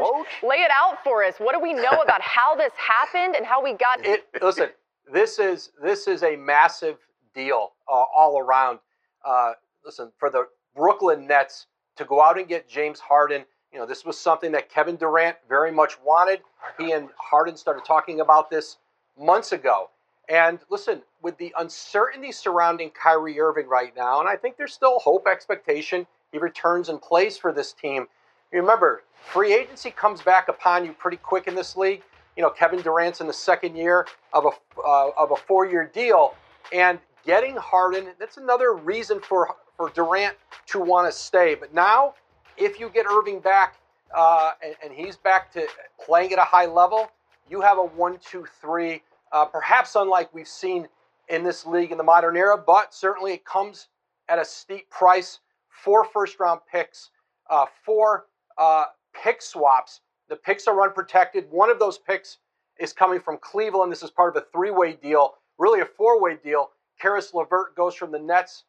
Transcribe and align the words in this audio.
Woj, 0.00 0.24
Woj, 0.42 0.48
lay 0.48 0.56
it 0.56 0.70
out 0.70 1.02
for 1.04 1.24
us. 1.24 1.34
What 1.38 1.54
do 1.54 1.60
we 1.60 1.72
know 1.72 1.90
about 2.04 2.20
how 2.20 2.54
this 2.54 2.72
happened 2.76 3.36
and 3.36 3.46
how 3.46 3.62
we 3.62 3.74
got 3.74 4.04
it? 4.04 4.26
Listen, 4.40 4.68
this 5.12 5.38
is 5.38 5.70
this 5.82 6.06
is 6.06 6.22
a 6.22 6.36
massive 6.36 6.98
deal 7.34 7.72
uh, 7.88 8.04
all 8.16 8.38
around. 8.38 8.78
Uh, 9.24 9.52
listen, 9.84 10.10
for 10.18 10.30
the 10.30 10.46
Brooklyn 10.74 11.26
Nets 11.26 11.66
to 11.96 12.04
go 12.04 12.22
out 12.22 12.38
and 12.38 12.48
get 12.48 12.68
James 12.68 13.00
Harden, 13.00 13.44
you 13.72 13.78
know, 13.78 13.86
this 13.86 14.04
was 14.04 14.18
something 14.18 14.52
that 14.52 14.68
Kevin 14.68 14.96
Durant 14.96 15.36
very 15.48 15.72
much 15.72 15.98
wanted. 16.04 16.40
He 16.78 16.92
and 16.92 17.08
Harden 17.16 17.56
started 17.56 17.84
talking 17.84 18.20
about 18.20 18.50
this 18.50 18.78
months 19.18 19.52
ago. 19.52 19.90
And 20.28 20.60
listen, 20.70 21.02
with 21.20 21.36
the 21.38 21.54
uncertainty 21.58 22.32
surrounding 22.32 22.90
Kyrie 22.90 23.40
Irving 23.40 23.68
right 23.68 23.94
now, 23.96 24.20
and 24.20 24.28
I 24.28 24.36
think 24.36 24.56
there's 24.56 24.72
still 24.72 24.98
hope, 24.98 25.26
expectation, 25.26 26.06
he 26.30 26.38
returns 26.38 26.88
and 26.88 27.00
plays 27.00 27.36
for 27.36 27.52
this 27.52 27.72
team. 27.72 28.06
Remember, 28.52 29.02
free 29.32 29.54
agency 29.54 29.90
comes 29.90 30.20
back 30.20 30.48
upon 30.48 30.84
you 30.84 30.92
pretty 30.92 31.16
quick 31.16 31.46
in 31.46 31.54
this 31.54 31.76
league. 31.76 32.02
You 32.36 32.42
know, 32.42 32.50
Kevin 32.50 32.80
Durant's 32.80 33.20
in 33.20 33.26
the 33.26 33.32
second 33.32 33.76
year 33.76 34.06
of 34.32 34.44
a 34.44 34.80
uh, 34.80 35.10
of 35.18 35.30
a 35.30 35.36
four 35.36 35.66
year 35.66 35.90
deal, 35.92 36.34
and 36.72 36.98
getting 37.24 37.56
Harden 37.56 38.08
that's 38.18 38.36
another 38.36 38.74
reason 38.74 39.20
for 39.20 39.56
for 39.76 39.90
Durant 39.90 40.36
to 40.66 40.80
want 40.80 41.10
to 41.10 41.16
stay. 41.16 41.54
But 41.54 41.72
now, 41.74 42.14
if 42.56 42.78
you 42.78 42.88
get 42.90 43.06
Irving 43.06 43.40
back 43.40 43.76
uh, 44.14 44.52
and, 44.62 44.74
and, 44.84 44.92
he's 44.92 45.16
back 45.16 45.50
to 45.54 45.66
playing 46.04 46.32
at 46.32 46.38
a 46.38 46.44
high 46.44 46.66
level, 46.66 47.10
you 47.48 47.62
have 47.62 47.78
a 47.78 47.84
one, 47.84 48.18
two, 48.18 48.46
three, 48.60 49.02
uh, 49.32 49.46
perhaps 49.46 49.94
unlike 49.94 50.32
we've 50.34 50.46
seen 50.46 50.86
in 51.28 51.42
this 51.42 51.64
league 51.64 51.92
in 51.92 51.96
the 51.96 52.04
modern 52.04 52.36
era, 52.36 52.58
but 52.58 52.92
certainly 52.92 53.32
it 53.32 53.44
comes 53.46 53.88
at 54.28 54.38
a 54.38 54.44
steep 54.44 54.90
price. 54.90 55.40
Four 55.70 56.04
first 56.04 56.38
round 56.38 56.60
picks, 56.70 57.10
uh, 57.48 57.64
four 57.84 58.26
uh, 58.62 58.84
pick 59.20 59.42
swaps. 59.42 60.00
The 60.28 60.36
picks 60.36 60.68
are 60.68 60.82
unprotected. 60.82 61.46
One 61.50 61.68
of 61.68 61.80
those 61.80 61.98
picks 61.98 62.38
is 62.78 62.92
coming 62.92 63.18
from 63.18 63.38
Cleveland. 63.38 63.90
This 63.90 64.04
is 64.04 64.10
part 64.10 64.34
of 64.34 64.40
a 64.40 64.46
three 64.52 64.70
way 64.70 64.92
deal, 64.92 65.34
really 65.58 65.80
a 65.80 65.84
four 65.84 66.22
way 66.22 66.36
deal. 66.42 66.70
Caris 67.00 67.34
LeVert 67.34 67.74
goes 67.76 67.94
from 67.96 68.12
the 68.12 68.20
Nets 68.20 68.64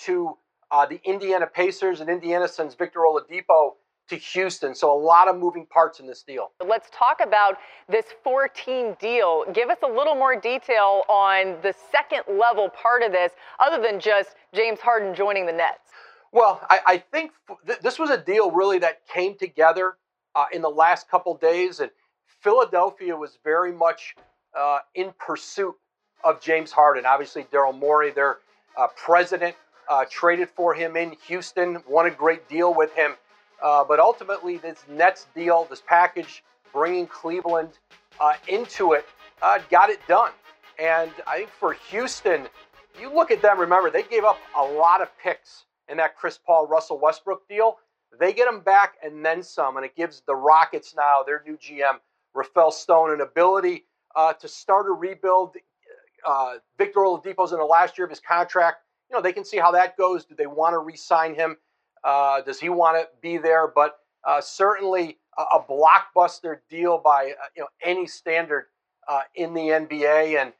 to 0.00 0.36
uh, 0.70 0.84
the 0.84 1.00
Indiana 1.04 1.46
Pacers, 1.46 2.00
and 2.00 2.10
Indiana 2.10 2.46
sends 2.46 2.74
Victor 2.74 3.00
Oladipo 3.00 3.72
to 4.10 4.16
Houston. 4.16 4.74
So 4.74 4.92
a 4.92 5.00
lot 5.00 5.28
of 5.28 5.38
moving 5.38 5.64
parts 5.66 5.98
in 5.98 6.06
this 6.06 6.22
deal. 6.22 6.52
Let's 6.66 6.88
talk 6.92 7.20
about 7.22 7.56
this 7.88 8.04
four 8.22 8.48
team 8.48 8.96
deal. 9.00 9.44
Give 9.54 9.70
us 9.70 9.78
a 9.82 9.88
little 9.88 10.14
more 10.14 10.38
detail 10.38 11.04
on 11.08 11.56
the 11.62 11.74
second 11.90 12.22
level 12.38 12.68
part 12.68 13.02
of 13.02 13.12
this, 13.12 13.32
other 13.60 13.82
than 13.82 13.98
just 13.98 14.34
James 14.54 14.80
Harden 14.80 15.14
joining 15.14 15.46
the 15.46 15.52
Nets. 15.52 15.88
Well, 16.32 16.60
I, 16.68 16.80
I 16.86 16.98
think 16.98 17.32
th- 17.66 17.78
this 17.80 17.98
was 17.98 18.10
a 18.10 18.18
deal 18.18 18.50
really 18.50 18.78
that 18.80 19.06
came 19.08 19.34
together 19.36 19.94
uh, 20.34 20.46
in 20.52 20.62
the 20.62 20.68
last 20.68 21.10
couple 21.10 21.34
days, 21.36 21.80
and 21.80 21.90
Philadelphia 22.26 23.16
was 23.16 23.38
very 23.42 23.72
much 23.72 24.14
uh, 24.56 24.80
in 24.94 25.12
pursuit 25.18 25.74
of 26.24 26.40
James 26.40 26.70
Harden. 26.70 27.06
Obviously, 27.06 27.44
Daryl 27.44 27.76
Morey, 27.76 28.10
their 28.10 28.38
uh, 28.76 28.88
president, 28.96 29.56
uh, 29.88 30.04
traded 30.10 30.50
for 30.50 30.74
him 30.74 30.96
in 30.96 31.16
Houston, 31.26 31.82
won 31.88 32.06
a 32.06 32.10
great 32.10 32.46
deal 32.48 32.74
with 32.74 32.92
him. 32.92 33.14
Uh, 33.62 33.82
but 33.82 33.98
ultimately, 33.98 34.58
this 34.58 34.84
Nets 34.88 35.26
deal, 35.34 35.66
this 35.70 35.82
package, 35.86 36.44
bringing 36.72 37.06
Cleveland 37.06 37.70
uh, 38.20 38.34
into 38.48 38.92
it, 38.92 39.06
got 39.70 39.88
it 39.88 40.00
done. 40.06 40.32
And 40.78 41.10
I 41.26 41.38
think 41.38 41.50
for 41.50 41.72
Houston, 41.90 42.46
you 43.00 43.12
look 43.12 43.30
at 43.30 43.40
them, 43.42 43.58
remember, 43.58 43.90
they 43.90 44.02
gave 44.02 44.24
up 44.24 44.38
a 44.56 44.62
lot 44.62 45.00
of 45.00 45.08
picks 45.18 45.64
in 45.88 45.96
that 45.98 46.16
Chris 46.16 46.38
Paul 46.38 46.66
Russell 46.66 46.98
Westbrook 47.00 47.48
deal. 47.48 47.76
They 48.18 48.32
get 48.32 48.46
them 48.46 48.60
back 48.60 48.94
and 49.02 49.24
then 49.24 49.42
some. 49.42 49.76
And 49.76 49.84
it 49.84 49.94
gives 49.96 50.22
the 50.26 50.34
Rockets 50.34 50.94
now, 50.96 51.22
their 51.26 51.42
new 51.46 51.56
GM, 51.56 51.98
Rafael 52.34 52.70
Stone, 52.70 53.12
an 53.12 53.20
ability 53.20 53.84
uh, 54.16 54.32
to 54.34 54.48
start 54.48 54.86
a 54.86 54.92
rebuild. 54.92 55.56
Uh, 56.26 56.54
Victor 56.78 57.00
Oladipo's 57.00 57.52
in 57.52 57.58
the 57.58 57.64
last 57.64 57.96
year 57.98 58.04
of 58.04 58.10
his 58.10 58.20
contract 58.20 58.78
you 59.10 59.16
know, 59.16 59.22
they 59.22 59.32
can 59.32 59.44
see 59.44 59.58
how 59.58 59.72
that 59.72 59.96
goes. 59.96 60.24
Do 60.24 60.34
they 60.34 60.46
want 60.46 60.74
to 60.74 60.78
re-sign 60.78 61.34
him? 61.34 61.56
Uh, 62.04 62.42
does 62.42 62.60
he 62.60 62.68
want 62.68 62.98
to 62.98 63.08
be 63.20 63.38
there? 63.38 63.68
But 63.68 63.98
uh, 64.24 64.40
certainly 64.40 65.18
a, 65.36 65.42
a, 65.42 65.64
blockbuster 65.64 66.58
deal 66.68 66.98
by 66.98 67.32
uh, 67.40 67.46
you 67.56 67.62
know 67.62 67.68
any 67.82 68.06
standard 68.06 68.66
uh, 69.08 69.22
in 69.34 69.54
the 69.54 69.62
NBA, 69.62 70.40
and 70.40 70.52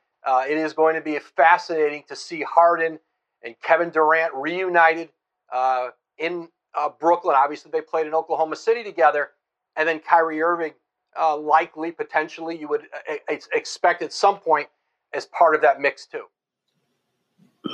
it 0.48 0.56
is 0.56 0.72
going 0.72 0.94
to 0.94 1.00
be 1.00 1.18
fascinating 1.18 2.04
to 2.08 2.16
see 2.16 2.42
Harden 2.42 2.98
and 3.42 3.54
Kevin 3.62 3.90
Durant 3.90 4.34
reunited 4.34 5.10
uh, 5.52 5.88
in 6.18 6.48
uh, 6.78 6.88
Brooklyn. 7.00 7.36
Obviously, 7.36 7.70
they 7.70 7.80
played 7.80 8.06
in 8.06 8.14
Oklahoma 8.14 8.56
City 8.56 8.82
together, 8.84 9.30
and 9.76 9.88
then 9.88 10.00
Kyrie 10.00 10.42
Irving, 10.42 10.72
uh, 11.18 11.36
likely, 11.36 11.90
potentially, 11.90 12.58
you 12.58 12.68
would 12.68 12.82
expect 13.28 14.02
at 14.02 14.12
some 14.12 14.38
point 14.38 14.68
as 15.12 15.26
part 15.26 15.54
of 15.54 15.62
that 15.62 15.80
mix 15.80 16.06
too 16.06 16.24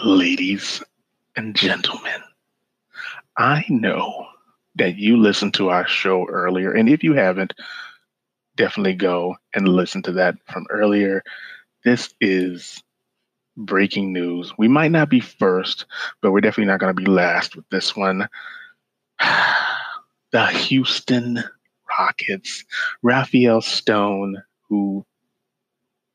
ladies 0.03 0.83
and 1.37 1.55
gentlemen, 1.55 2.23
I 3.37 3.65
know 3.69 4.27
that 4.77 4.97
you 4.97 5.17
listened 5.17 5.55
to 5.55 5.71
our 5.71 5.87
show 5.87 6.27
earlier. 6.29 6.73
And 6.73 6.89
if 6.89 7.05
you 7.05 7.15
haven't, 7.15 7.53
definitely 8.57 8.95
go 8.95 9.37
and 9.55 9.69
listen 9.69 10.03
to 10.03 10.13
that 10.13 10.37
from 10.47 10.67
earlier. 10.71 11.23
This 11.85 12.15
is 12.21 12.83
breaking 13.57 14.13
news. 14.13 14.53
We 14.59 14.69
might 14.69 14.91
not 14.91 15.09
be 15.09 15.21
first, 15.21 15.87
but 16.21 16.33
we're 16.33 16.41
definitely 16.41 16.71
not 16.71 16.81
going 16.81 16.95
to 16.95 17.03
be 17.03 17.11
last 17.11 17.57
with 17.57 17.69
this 17.71 17.97
one. 17.97 18.29
the 20.33 20.47
Houston 20.47 21.43
Rockets, 21.99 22.65
Rafael 23.03 23.61
Stone, 23.61 24.43
who 24.69 25.07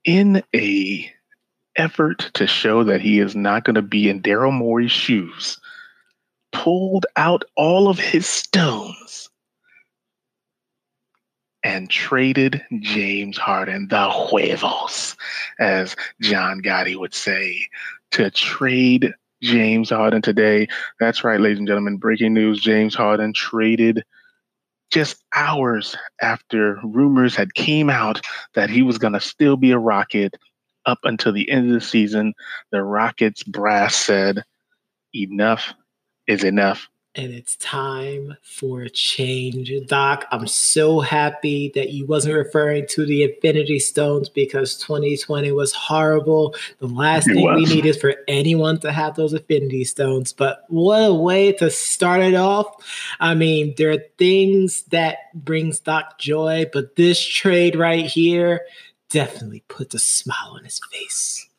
in 0.04 0.44
a 0.56 1.12
effort 1.76 2.32
to 2.34 2.48
show 2.48 2.84
that 2.84 3.02
he 3.02 3.20
is 3.20 3.36
not 3.36 3.64
going 3.64 3.76
to 3.76 3.82
be 3.82 4.10
in 4.10 4.22
Daryl 4.22 4.52
Morey's 4.52 4.92
shoes, 4.92 5.60
pulled 6.52 7.06
out 7.16 7.44
all 7.56 7.88
of 7.88 8.00
his 8.00 8.28
stones 8.28 9.29
and 11.70 11.88
traded 11.88 12.66
James 12.80 13.38
Harden, 13.38 13.90
the 13.90 14.10
huevos, 14.10 15.16
as 15.60 15.96
John 16.20 16.64
Gotti 16.64 16.96
would 16.96 17.14
say, 17.14 17.68
to 18.10 18.32
trade 18.32 19.14
James 19.44 19.92
Harden 19.92 20.24
today. 20.24 20.68
That's 21.00 21.24
right, 21.24 21.40
ladies 21.40 21.60
and 21.60 21.68
gentlemen. 21.68 21.98
Breaking 21.98 22.34
news 22.34 22.60
James 22.60 22.96
Harden 22.96 23.34
traded 23.34 24.04
just 24.90 25.24
hours 25.36 25.96
after 26.24 26.80
rumors 26.84 27.36
had 27.36 27.54
came 27.54 27.92
out 27.92 28.20
that 28.56 28.72
he 28.72 28.82
was 28.82 28.98
going 28.98 29.14
to 29.14 29.22
still 29.22 29.56
be 29.56 29.70
a 29.70 29.78
Rocket 29.78 30.34
up 30.88 30.98
until 31.04 31.32
the 31.32 31.52
end 31.52 31.68
of 31.68 31.74
the 31.80 31.86
season, 31.86 32.34
the 32.72 32.82
Rockets 32.82 33.44
brass 33.44 33.96
said, 33.96 34.44
enough 35.14 35.72
is 36.26 36.44
enough. 36.44 36.88
And 37.20 37.34
it's 37.34 37.58
time 37.58 38.38
for 38.44 38.84
a 38.84 38.90
change. 38.90 39.74
Doc, 39.88 40.26
I'm 40.32 40.48
so 40.48 41.02
happy 41.02 41.70
that 41.76 41.90
you 41.90 42.06
wasn't 42.06 42.36
referring 42.36 42.88
to 42.92 43.06
the 43.06 43.24
Infinity 43.24 43.80
Stones 43.80 44.30
because 44.30 44.78
2020 44.78 45.52
was 45.52 45.74
horrible. 45.74 46.56
The 46.78 46.88
last 46.88 47.28
it 47.28 47.34
thing 47.34 47.44
was. 47.44 47.58
we 47.58 47.76
need 47.76 47.86
is 47.86 47.98
for 47.98 48.16
anyone 48.30 48.80
to 48.80 48.94
have 48.94 49.16
those 49.16 49.34
Infinity 49.34 49.84
Stones. 49.84 50.32
But 50.32 50.64
what 50.70 51.00
a 51.00 51.14
way 51.14 51.52
to 51.52 51.70
start 51.70 52.22
it 52.22 52.36
off. 52.36 52.68
I 53.20 53.36
mean, 53.36 53.74
there 53.78 53.92
are 53.92 54.04
things 54.18 54.84
that 54.84 55.18
brings 55.34 55.82
Doc 55.82 56.20
joy, 56.20 56.68
but 56.72 56.96
this 56.96 57.22
trade 57.22 57.76
right 57.76 58.06
here, 58.06 58.62
definitely 59.10 59.64
puts 59.68 59.94
a 59.94 60.00
smile 60.00 60.54
on 60.54 60.64
his 60.64 60.80
face. 60.90 61.50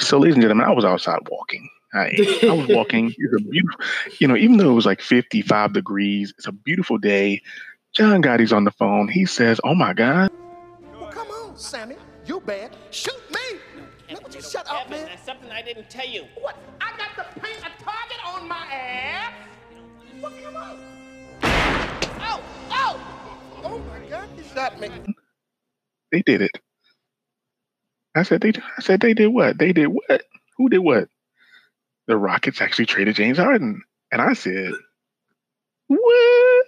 So, 0.00 0.18
ladies 0.18 0.36
and 0.36 0.42
gentlemen, 0.42 0.66
I 0.66 0.72
was 0.72 0.86
outside 0.86 1.18
walking. 1.30 1.68
I, 1.94 2.10
I 2.48 2.52
was 2.52 2.68
walking. 2.68 3.14
It's 3.16 3.40
a 3.40 3.44
beautiful, 3.44 3.80
you 4.18 4.28
know, 4.28 4.36
even 4.36 4.56
though 4.56 4.70
it 4.70 4.74
was 4.74 4.86
like 4.86 5.00
55 5.00 5.72
degrees, 5.72 6.34
it's 6.36 6.46
a 6.46 6.52
beautiful 6.52 6.98
day. 6.98 7.42
John 7.92 8.22
Gotti's 8.22 8.52
on 8.52 8.64
the 8.64 8.72
phone. 8.72 9.08
He 9.08 9.24
says, 9.24 9.60
Oh 9.62 9.74
my 9.74 9.92
God. 9.92 10.30
Well, 10.92 11.10
come 11.10 11.28
on, 11.28 11.56
Sammy. 11.56 11.96
You 12.26 12.40
bad. 12.40 12.76
Shoot 12.90 13.20
me. 13.30 13.58
No, 14.10 14.18
you 14.32 14.42
shut 14.42 14.68
up, 14.68 14.90
man. 14.90 15.06
That's 15.06 15.24
something 15.24 15.50
I 15.50 15.62
didn't 15.62 15.88
tell 15.88 16.06
you. 16.06 16.24
What? 16.40 16.56
I 16.80 16.96
got 16.96 17.14
to 17.16 17.40
paint 17.40 17.58
a 17.58 17.82
target 17.82 18.18
on 18.26 18.48
my 18.48 18.66
ass? 18.66 19.32
Well, 20.20 20.32
come 20.42 20.56
on. 20.56 20.78
Oh, 21.42 22.42
oh. 22.70 23.00
Oh 23.62 23.78
my 23.78 24.08
God, 24.08 24.28
he 24.36 24.42
shot 24.54 24.78
me. 24.80 24.88
They 26.12 26.22
did 26.22 26.42
it. 26.42 26.50
I 28.14 28.22
said 28.22 28.40
they. 28.40 28.52
I 28.78 28.80
said 28.80 29.00
they 29.00 29.14
did 29.14 29.28
what? 29.28 29.58
They 29.58 29.72
did 29.72 29.86
what? 29.86 30.22
Who 30.56 30.68
did 30.68 30.78
what? 30.78 31.08
The 32.06 32.16
Rockets 32.16 32.60
actually 32.60 32.86
traded 32.86 33.16
James 33.16 33.38
Harden, 33.38 33.82
and 34.12 34.20
I 34.20 34.34
said, 34.34 34.72
"What?" 35.86 36.66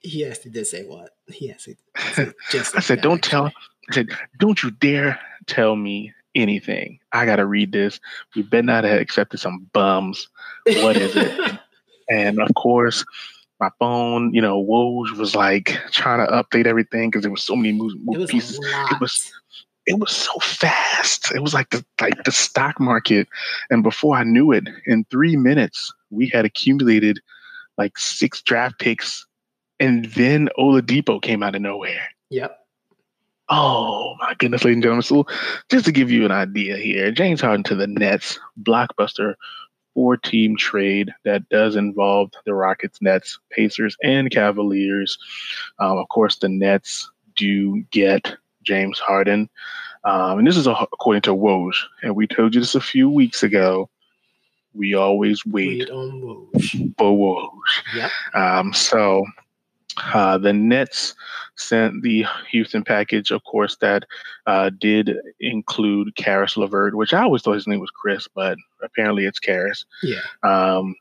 He 0.00 0.24
actually 0.24 0.52
did 0.52 0.66
say 0.66 0.84
what? 0.84 1.10
He 1.28 1.50
actually 1.50 1.76
just. 2.50 2.76
I 2.76 2.80
said, 2.80 3.00
"Don't 3.00 3.22
tell." 3.22 3.46
I 3.46 3.92
said, 3.92 4.08
"Don't 4.38 4.62
you 4.62 4.70
dare 4.70 5.18
tell 5.46 5.76
me 5.76 6.12
anything. 6.34 6.98
I 7.12 7.26
got 7.26 7.36
to 7.36 7.46
read 7.46 7.72
this. 7.72 7.98
We 8.34 8.42
better 8.42 8.62
not 8.62 8.84
have 8.84 9.00
accepted 9.00 9.40
some 9.40 9.66
bums. 9.72 10.28
What 10.64 10.96
is 10.96 11.16
it?" 11.16 11.58
and 12.10 12.40
of 12.40 12.54
course, 12.54 13.04
my 13.60 13.70
phone, 13.78 14.34
you 14.34 14.40
know, 14.40 14.62
Woj 14.62 15.16
was 15.16 15.34
like 15.34 15.78
trying 15.90 16.24
to 16.24 16.32
update 16.32 16.66
everything 16.66 17.10
because 17.10 17.22
there 17.22 17.30
was 17.30 17.42
so 17.42 17.56
many 17.56 17.72
move, 17.72 17.92
It 17.92 18.04
move 18.04 18.28
pieces. 18.28 18.60
It 18.62 19.00
was 19.00 19.32
it 19.86 19.98
was 19.98 20.12
so 20.12 20.32
fast. 20.40 21.32
It 21.34 21.42
was 21.42 21.54
like 21.54 21.70
the 21.70 21.84
like 22.00 22.24
the 22.24 22.32
stock 22.32 22.80
market. 22.80 23.28
And 23.70 23.82
before 23.82 24.16
I 24.16 24.24
knew 24.24 24.52
it, 24.52 24.68
in 24.86 25.04
three 25.10 25.36
minutes, 25.36 25.92
we 26.10 26.28
had 26.28 26.44
accumulated 26.44 27.20
like 27.78 27.98
six 27.98 28.42
draft 28.42 28.78
picks, 28.78 29.26
and 29.78 30.06
then 30.06 30.48
Oladipo 30.58 31.20
came 31.22 31.42
out 31.42 31.54
of 31.54 31.62
nowhere. 31.62 32.08
Yep. 32.30 32.58
Oh 33.48 34.16
my 34.18 34.34
goodness, 34.38 34.64
ladies 34.64 34.76
and 34.76 34.82
gentlemen. 34.82 35.02
So 35.02 35.26
just 35.68 35.84
to 35.84 35.92
give 35.92 36.10
you 36.10 36.24
an 36.24 36.32
idea 36.32 36.76
here, 36.76 37.12
James 37.12 37.40
Harden 37.40 37.62
to 37.64 37.76
the 37.76 37.86
Nets, 37.86 38.40
blockbuster 38.60 39.34
four 39.94 40.16
team 40.16 40.56
trade 40.56 41.10
that 41.24 41.48
does 41.48 41.74
involve 41.74 42.30
the 42.44 42.52
Rockets, 42.52 43.00
Nets, 43.00 43.38
Pacers, 43.50 43.96
and 44.02 44.30
Cavaliers. 44.30 45.16
Um, 45.78 45.96
of 45.96 46.08
course, 46.08 46.36
the 46.36 46.50
Nets 46.50 47.10
do 47.34 47.82
get 47.90 48.36
James 48.66 48.98
Harden. 48.98 49.48
Um, 50.04 50.38
and 50.38 50.46
this 50.46 50.56
is 50.56 50.66
a, 50.66 50.72
according 50.72 51.22
to 51.22 51.34
Woj. 51.34 51.74
And 52.02 52.14
we 52.14 52.26
told 52.26 52.54
you 52.54 52.60
this 52.60 52.74
a 52.74 52.80
few 52.80 53.08
weeks 53.08 53.42
ago. 53.42 53.88
We 54.74 54.94
always 54.94 55.44
wait 55.46 55.78
Wait 55.78 55.90
on 55.90 56.20
Woj. 56.20 56.94
for 56.98 57.16
Woj. 57.16 57.50
Yep. 57.94 58.10
Um, 58.34 58.72
so 58.74 59.24
uh, 60.12 60.38
the 60.38 60.52
Nets 60.52 61.14
sent 61.56 62.02
the 62.02 62.26
Houston 62.50 62.84
package, 62.84 63.30
of 63.30 63.42
course, 63.44 63.76
that 63.80 64.04
uh, 64.46 64.70
did 64.78 65.16
include 65.40 66.14
Caris 66.16 66.56
LeVert, 66.56 66.94
which 66.94 67.14
I 67.14 67.22
always 67.22 67.42
thought 67.42 67.54
his 67.54 67.66
name 67.66 67.80
was 67.80 67.90
Chris, 67.90 68.28
but 68.34 68.58
apparently 68.82 69.24
it's 69.24 69.40
Karis. 69.40 69.84
Yeah. 70.02 70.20
Um, 70.42 70.94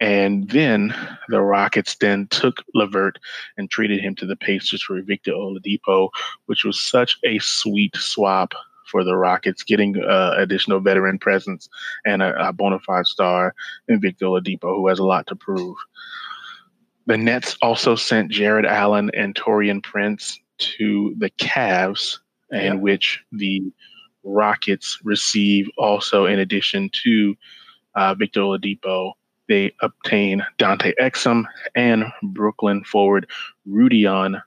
and 0.00 0.48
then 0.50 0.94
the 1.28 1.40
Rockets 1.40 1.96
then 1.96 2.26
took 2.28 2.62
LeVert 2.74 3.18
and 3.56 3.70
traded 3.70 4.00
him 4.00 4.14
to 4.16 4.26
the 4.26 4.36
Pacers 4.36 4.82
for 4.82 5.00
Victor 5.02 5.32
Oladipo, 5.32 6.10
which 6.46 6.64
was 6.64 6.80
such 6.80 7.18
a 7.24 7.38
sweet 7.38 7.96
swap 7.96 8.52
for 8.90 9.02
the 9.02 9.16
Rockets, 9.16 9.62
getting 9.64 9.96
uh, 10.04 10.34
additional 10.36 10.80
veteran 10.80 11.18
presence 11.18 11.68
and 12.04 12.22
a, 12.22 12.48
a 12.48 12.52
bona 12.52 12.78
fide 12.80 13.06
star 13.06 13.54
in 13.88 14.00
Victor 14.00 14.26
Oladipo, 14.26 14.76
who 14.76 14.86
has 14.88 14.98
a 14.98 15.04
lot 15.04 15.26
to 15.28 15.36
prove. 15.36 15.76
The 17.06 17.16
Nets 17.16 17.56
also 17.62 17.94
sent 17.96 18.30
Jarrett 18.30 18.66
Allen 18.66 19.10
and 19.14 19.34
Taurean 19.34 19.82
Prince 19.82 20.38
to 20.58 21.14
the 21.18 21.30
Cavs, 21.30 22.18
Yeah. 22.50 22.72
in 22.72 22.80
which 22.80 23.24
the 23.32 23.62
Rockets 24.24 24.98
receive 25.04 25.68
also, 25.78 26.26
in 26.26 26.38
addition 26.40 26.90
to 27.04 27.34
uh, 27.94 28.14
Victor 28.14 28.40
Oladipo, 28.40 29.12
they 29.48 29.72
obtain 29.80 30.44
Dante 30.58 30.92
Exum 31.00 31.44
and 31.74 32.04
Brooklyn 32.22 32.84
forward 32.84 33.26
Rodions 33.68 34.40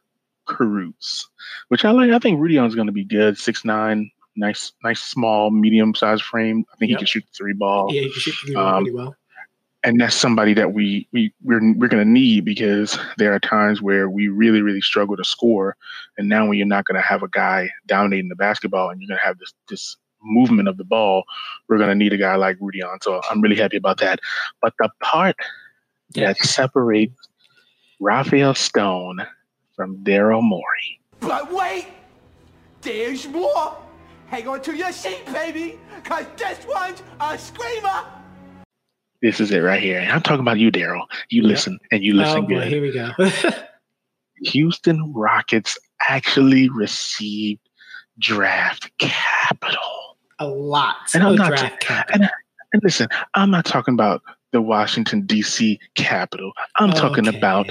Kurucs, 0.48 1.26
which 1.68 1.86
I 1.86 1.92
like. 1.92 2.12
I 2.12 2.20
think 2.20 2.40
Rudion's 2.40 2.76
going 2.76 2.88
to 2.88 2.94
be 2.94 3.04
good. 3.04 3.38
Six 3.38 3.64
nine, 3.64 4.10
nice, 4.36 4.72
nice, 4.84 5.02
small, 5.02 5.52
medium 5.52 5.94
sized 5.96 6.24
frame. 6.24 6.66
I 6.74 6.78
think 6.78 6.90
Yep. 6.92 6.98
he 6.98 7.00
can 7.02 7.06
shoot 7.08 7.24
the 7.26 7.36
three 7.38 7.54
ball 7.54 7.94
Yeah, 7.94 8.02
you 8.02 8.12
can 8.12 8.20
shoot 8.20 8.36
the 8.42 8.48
three 8.48 8.56
Um, 8.56 8.84
pretty 8.84 8.96
well. 8.98 9.16
and 9.84 10.02
that's 10.02 10.16
somebody 10.16 10.54
that 10.56 10.74
we 10.74 11.08
we 11.14 11.32
we're 11.44 11.62
we're 11.76 11.88
going 11.88 12.04
to 12.04 12.10
need 12.10 12.46
because 12.46 12.98
there 13.18 13.34
are 13.34 13.40
times 13.40 13.82
where 13.82 14.10
we 14.10 14.28
really 14.28 14.62
really 14.62 14.82
struggle 14.82 15.16
to 15.18 15.24
score, 15.24 15.76
and 16.18 16.28
now 16.28 16.48
when 16.48 16.58
you're 16.58 16.68
not 16.68 16.86
going 16.86 17.00
to 17.00 17.08
have 17.08 17.22
a 17.24 17.30
guy 17.30 17.70
dominating 17.86 18.30
the 18.30 18.36
basketball 18.36 18.90
and 18.90 19.00
you're 19.02 19.08
going 19.08 19.20
to 19.20 19.26
have 19.26 19.38
this 19.38 19.54
this 19.70 19.98
movement 20.24 20.68
of 20.68 20.78
the 20.78 20.84
ball, 20.84 21.24
we're 21.68 21.78
going 21.78 21.90
to 21.90 21.96
need 21.96 22.14
a 22.14 22.18
guy 22.18 22.36
like 22.36 22.58
Rudy 22.60 22.82
on. 22.84 23.00
So 23.02 23.22
I'm 23.30 23.42
really 23.42 23.56
happy 23.56 23.78
about 23.78 24.00
that. 24.00 24.20
But 24.62 24.74
the 24.80 24.90
part 25.02 25.36
Yeah. 26.14 26.28
that 26.34 26.38
separates 26.38 27.16
Rafael 28.00 28.54
Stone 28.56 29.26
from 29.76 29.98
Daryl 30.04 30.42
Morey, 30.44 31.00
But 31.22 31.52
wait, 31.54 31.88
there's 32.82 33.28
more. 33.28 33.78
Hang 34.28 34.48
on 34.48 34.62
to 34.62 34.76
your 34.76 34.92
seat, 34.92 35.26
baby, 35.34 35.80
cause 36.04 36.26
this 36.38 36.60
one's 36.68 37.02
a 37.20 37.38
screamer. 37.38 38.06
this 39.22 39.40
is 39.42 39.52
it 39.52 39.60
right 39.60 39.82
here. 39.82 40.00
And 40.00 40.12
I'm 40.12 40.22
talking 40.22 40.42
about 40.42 40.60
you, 40.60 40.72
Daryl. 40.72 41.06
You 41.30 41.42
Yep. 41.42 41.50
listen 41.50 41.80
and 41.92 42.04
you 42.04 42.14
listen 42.14 42.40
oh 42.46 42.48
boy, 42.48 42.60
good. 42.60 42.68
here 42.70 42.82
we 42.82 42.92
go. 42.94 43.12
Houston 44.52 45.12
Rockets 45.14 45.78
actually 46.08 46.70
received 46.70 47.60
draft 48.20 48.90
capital. 48.98 49.80
A 50.40 50.48
lot 50.48 50.96
And 51.14 51.24
I'm 51.24 51.36
not-. 51.36 51.80
And, 52.12 52.30
and 52.74 52.82
listen, 52.84 53.08
I'm 53.36 53.52
not 53.52 53.66
talking 53.66 53.94
about 53.94 54.22
the 54.52 54.62
Washington, 54.62 55.22
D.C. 55.26 55.80
capital. 55.96 56.52
I'm 56.78 56.92
talking 56.92 57.28
about 57.28 57.68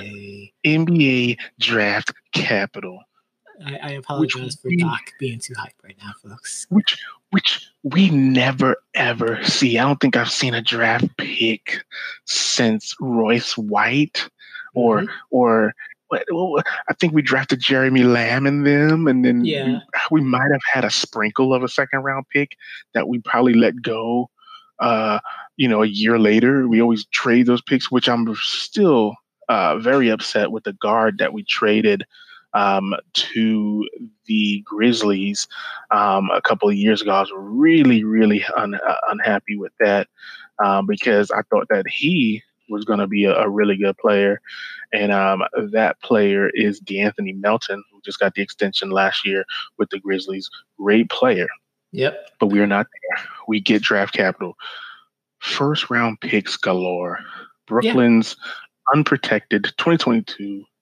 NBA 0.64 1.36
draft 1.58 2.12
capital, 2.32 3.00
I, 3.64 3.76
I 3.82 3.90
apologize 3.92 4.56
for 4.56 4.68
we- 4.68 4.76
Doc 4.76 5.00
being 5.18 5.40
too 5.40 5.54
hype 5.58 5.72
right 5.82 5.96
now, 6.02 6.12
folks. 6.22 6.66
which 6.70 6.96
which 7.30 7.66
we 7.82 8.08
never 8.10 8.76
ever 8.94 9.42
see. 9.44 9.78
I 9.78 9.82
don't 9.84 9.98
think 10.00 10.16
I've 10.16 10.30
seen 10.30 10.54
a 10.54 10.62
draft 10.62 11.04
pick 11.16 11.84
since 12.24 12.94
Royce 13.00 13.58
White 13.58 14.28
or 14.74 15.00
Mhm. 15.02 15.08
or 15.30 15.74
I 16.12 16.94
think 16.98 17.12
we 17.12 17.22
drafted 17.22 17.60
Jeremy 17.60 18.02
Lamb 18.04 18.46
in 18.46 18.64
them, 18.64 19.06
and 19.06 19.24
then 19.24 19.44
Yeah. 19.44 19.80
we, 20.10 20.20
we 20.20 20.26
might 20.26 20.50
have 20.50 20.60
had 20.72 20.84
a 20.84 20.90
sprinkle 20.90 21.52
of 21.54 21.62
a 21.62 21.68
second 21.68 22.00
round 22.00 22.26
pick 22.30 22.56
that 22.94 23.08
we 23.08 23.18
probably 23.20 23.54
let 23.54 23.82
go. 23.82 24.30
Uh, 24.78 25.18
you 25.56 25.68
know, 25.68 25.82
a 25.82 25.86
year 25.86 26.18
later, 26.18 26.68
we 26.68 26.80
always 26.80 27.04
trade 27.06 27.46
those 27.46 27.62
picks, 27.62 27.90
which 27.90 28.08
I'm 28.08 28.34
still 28.36 29.14
uh, 29.48 29.78
very 29.78 30.08
upset 30.08 30.52
with 30.52 30.64
the 30.64 30.72
guard 30.74 31.18
that 31.18 31.32
we 31.32 31.42
traded 31.44 32.04
um, 32.54 32.94
to 33.12 33.88
the 34.26 34.62
Grizzlies 34.64 35.46
um, 35.90 36.30
a 36.32 36.40
couple 36.40 36.68
of 36.68 36.74
years 36.76 37.02
ago. 37.02 37.10
I 37.10 37.20
was 37.20 37.32
really, 37.34 38.04
really 38.04 38.44
un- 38.56 38.74
uh, 38.86 38.96
unhappy 39.10 39.56
with 39.56 39.72
that 39.80 40.06
um, 40.64 40.86
because 40.86 41.30
I 41.30 41.42
thought 41.50 41.68
that 41.70 41.86
he 41.88 42.42
was 42.68 42.84
going 42.84 42.98
to 42.98 43.06
be 43.06 43.24
a, 43.24 43.34
a 43.34 43.48
really 43.48 43.76
good 43.76 43.96
player. 43.98 44.40
And 44.92 45.12
um, 45.12 45.42
that 45.72 46.00
player 46.02 46.50
is 46.54 46.80
De'Anthony 46.80 47.38
Melton, 47.38 47.82
who 47.92 48.00
just 48.04 48.18
got 48.18 48.34
the 48.34 48.42
extension 48.42 48.90
last 48.90 49.26
year 49.26 49.44
with 49.78 49.90
the 49.90 49.98
Grizzlies. 49.98 50.48
Great 50.78 51.10
player, 51.10 51.46
Yep. 51.92 52.30
but 52.40 52.46
we 52.46 52.60
are 52.60 52.66
not 52.66 52.86
there. 52.86 53.24
We 53.48 53.60
get 53.60 53.82
draft 53.82 54.14
capital. 54.14 54.54
First 55.40 55.90
round 55.90 56.20
picks 56.20 56.56
galore. 56.56 57.18
Brooklyn's 57.66 58.36
unprotected 58.94 59.64
2022, 59.76 60.34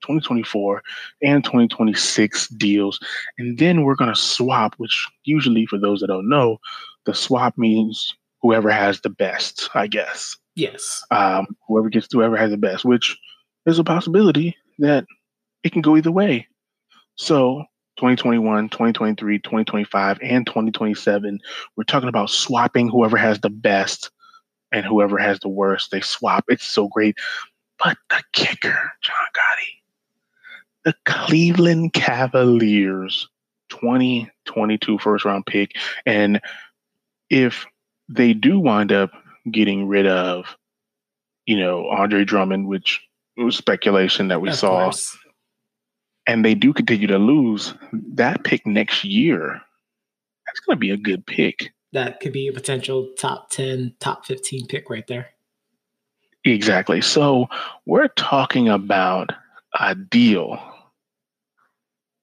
2024, 0.02 0.82
and 1.22 1.42
2026 1.42 2.48
deals. 2.50 3.00
And 3.38 3.58
then 3.58 3.82
we're 3.82 3.96
going 3.96 4.12
to 4.14 4.20
swap, 4.20 4.75
which 4.76 5.06
usually, 5.25 5.66
for 5.66 5.78
those 5.78 6.00
that 6.00 6.06
don't 6.06 6.28
know, 6.28 6.58
the 7.06 7.14
swap 7.14 7.58
means 7.58 8.14
whoever 8.40 8.70
has 8.70 9.00
the 9.00 9.11
best, 9.11 9.68
I 9.75 9.88
guess 9.88 10.37
Yes. 10.56 11.04
um, 11.10 11.46
whoever 11.68 11.88
gets 11.90 12.08
whoever 12.10 12.36
has 12.36 12.50
the 12.50 12.56
best, 12.56 12.84
which 12.84 13.16
there's 13.64 13.78
a 13.78 13.84
possibility 13.84 14.56
that 14.78 15.04
it 15.62 15.72
can 15.72 15.82
go 15.82 15.96
either 15.96 16.10
way. 16.10 16.48
So 17.16 17.64
2021, 17.98 18.68
2023, 18.70 19.38
2025, 19.38 20.18
and 20.22 20.46
2027, 20.46 21.40
we're 21.76 21.84
talking 21.84 22.08
about 22.08 22.30
swapping 22.30 22.88
whoever 22.88 23.16
has 23.16 23.40
the 23.40 23.50
best 23.50 24.10
and 24.72 24.84
whoever 24.84 25.18
has 25.18 25.38
the 25.40 25.48
worst. 25.48 25.90
They 25.90 26.00
swap. 26.00 26.44
It's 26.48 26.66
so 26.66 26.88
great. 26.88 27.16
But 27.82 27.96
the 28.10 28.22
kicker, 28.32 28.92
John 29.02 29.14
Gotti, 29.34 29.72
the 30.84 30.94
Cleveland 31.04 31.92
Cavaliers 31.92 33.28
2022 33.70 34.98
first 34.98 35.25
round 35.25 35.46
pick. 35.46 35.72
And 36.04 36.40
if 37.28 37.66
they 38.08 38.32
do 38.32 38.60
wind 38.60 38.92
up 38.92 39.10
getting 39.50 39.86
rid 39.88 40.06
of, 40.06 40.56
you 41.46 41.58
know, 41.58 41.88
Andre 41.88 42.24
Drummond, 42.24 42.66
which 42.66 43.00
was 43.36 43.56
speculation 43.56 44.28
that 44.28 44.40
we 44.40 44.48
of 44.48 44.56
saw, 44.56 44.84
course. 44.84 45.16
and 46.26 46.44
they 46.44 46.54
do 46.54 46.72
continue 46.72 47.06
to 47.06 47.18
lose, 47.18 47.74
that 47.92 48.44
pick 48.44 48.66
next 48.66 49.04
year, 49.04 49.60
that's 50.46 50.60
going 50.60 50.76
to 50.76 50.80
be 50.80 50.90
a 50.90 50.96
good 50.96 51.26
pick. 51.26 51.72
That 51.92 52.20
could 52.20 52.32
be 52.32 52.48
a 52.48 52.52
potential 52.52 53.10
top 53.18 53.50
10, 53.50 53.94
top 54.00 54.26
15 54.26 54.66
pick 54.66 54.90
right 54.90 55.06
there. 55.06 55.28
Exactly. 56.44 57.00
So 57.00 57.48
we're 57.86 58.08
talking 58.08 58.68
about 58.68 59.32
a 59.78 59.94
deal 59.94 60.60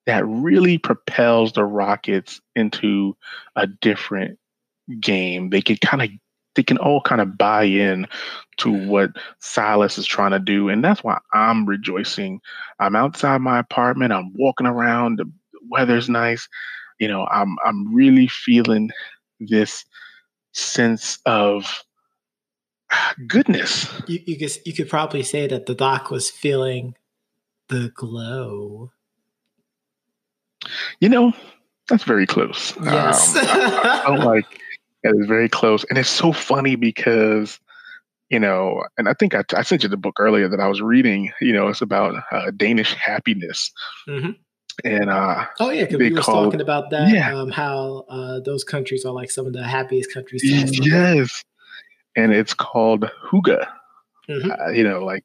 that 0.06 0.26
really 0.26 0.78
propels 0.78 1.54
the 1.54 1.64
Rockets 1.64 2.42
into 2.56 3.16
a 3.56 3.68
different 3.68 4.38
game. 5.00 5.50
They 5.50 5.62
can 5.62 5.78
kind 5.78 6.02
of 6.02 6.10
they 6.56 6.64
can 6.64 6.78
all 6.78 7.02
kind 7.02 7.22
of 7.22 7.38
buy 7.38 7.64
in 7.64 8.08
to 8.58 8.72
what 8.72 9.12
Silas 9.40 9.98
is 9.98 10.06
trying 10.06 10.32
to 10.32 10.40
do. 10.40 10.70
And 10.70 10.84
that's 10.84 11.04
why 11.04 11.20
I'm 11.34 11.66
rejoicing. 11.66 12.42
I'm 12.80 12.96
outside 12.96 13.42
my 13.42 13.60
apartment, 13.60 14.14
I'm 14.14 14.34
walking 14.36 14.68
around, 14.68 15.20
the 15.20 15.32
weather's 15.70 16.10
nice. 16.10 16.48
You 17.00 17.08
know, 17.08 17.28
I'm 17.32 17.58
I'm 17.66 17.94
really 17.94 18.28
feeling 18.28 18.92
this 19.40 19.86
sense 20.54 21.20
of 21.26 21.84
goodness. 23.28 23.88
You, 24.08 24.20
you 24.26 24.38
could 24.38 24.58
you 24.66 24.74
could 24.74 24.90
probably 24.90 25.24
say 25.24 25.48
that 25.48 25.66
the 25.66 25.76
doc 25.76 26.12
was 26.12 26.30
feeling 26.30 26.96
the 27.70 27.92
glow. 27.96 28.92
You 31.00 31.10
know, 31.10 31.34
that's 31.90 32.04
very 32.04 32.26
close. 32.26 32.74
Yes. 32.82 33.36
Um, 33.36 33.44
I, 33.46 34.02
I 34.04 34.04
felt 34.06 34.20
like 34.20 34.62
it 35.04 35.16
is 35.16 35.28
very 35.28 35.50
close, 35.50 35.86
and 35.90 35.98
it's 35.98 36.10
so 36.10 36.32
funny 36.32 36.76
because 36.76 37.60
you 38.30 38.40
know, 38.40 38.84
and 38.98 39.08
I 39.08 39.14
think 39.14 39.36
I, 39.36 39.44
I 39.56 39.62
sent 39.62 39.84
you 39.84 39.90
the 39.90 39.98
book 39.98 40.16
earlier 40.20 40.48
that 40.50 40.60
I 40.60 40.68
was 40.68 40.82
reading. 40.82 41.32
You 41.40 41.54
know, 41.54 41.68
it's 41.68 41.82
about 41.82 42.16
uh, 42.32 42.52
Danish 42.58 42.94
happiness, 42.96 43.72
Mhm. 44.08 44.36
and 44.84 45.10
uh, 45.10 45.46
Oh 45.60 45.70
yeah, 45.70 45.84
because 45.84 46.00
we 46.00 46.12
were 46.12 46.22
talking 46.22 46.62
about 46.62 46.90
that. 46.90 47.10
Yeah. 47.14 47.36
Um, 47.36 47.50
how 47.52 48.06
uh, 48.10 48.40
those 48.40 48.64
countries 48.64 49.06
are 49.06 49.14
like 49.14 49.30
some 49.30 49.46
of 49.46 49.54
the 49.54 49.64
happiest 49.64 50.14
countries. 50.14 50.42
yes, 50.44 51.44
and 52.16 52.34
it's 52.34 52.54
called 52.54 53.10
hygge. 53.32 53.68
Mhm. 54.30 54.60
uh, 54.60 54.72
you 54.72 54.84
know, 54.84 55.04
like, 55.04 55.24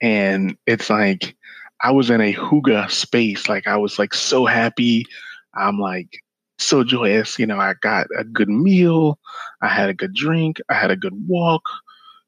and 0.00 0.56
it's 0.66 0.90
like 0.90 1.34
I 1.82 1.90
was 1.90 2.10
in 2.10 2.20
a 2.20 2.32
hygge 2.34 2.90
space. 2.90 3.48
Like 3.48 3.66
I 3.66 3.76
was 3.78 3.98
like 3.98 4.14
so 4.14 4.44
happy. 4.46 5.06
I'm 5.54 5.78
like 5.78 6.22
so 6.66 6.84
joyous. 6.84 7.38
You 7.38 7.46
know, 7.46 7.58
I 7.58 7.74
got 7.80 8.06
a 8.16 8.24
good 8.24 8.48
meal. 8.48 9.18
I 9.62 9.68
had 9.68 9.88
a 9.88 9.94
good 9.94 10.14
drink. 10.14 10.60
I 10.68 10.74
had 10.74 10.90
a 10.90 10.96
good 10.96 11.14
walk. 11.26 11.62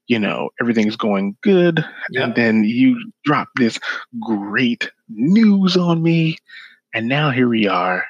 You 0.07 0.19
know, 0.19 0.49
everything's 0.61 0.95
going 0.95 1.35
good. 1.41 1.83
Yep. 2.11 2.23
And 2.23 2.35
then 2.35 2.63
you 2.63 3.11
drop 3.25 3.49
this 3.55 3.77
great 4.21 4.89
news 5.09 5.75
on 5.75 6.01
me. 6.01 6.37
And 6.93 7.07
now 7.07 7.31
here 7.31 7.49
we 7.49 7.67
are, 7.67 8.05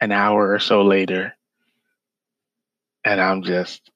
an 0.00 0.12
hour 0.12 0.52
or 0.52 0.58
so 0.58 0.82
later. 0.82 1.34
And 3.04 3.20
I'm 3.20 3.42
just 3.42 3.90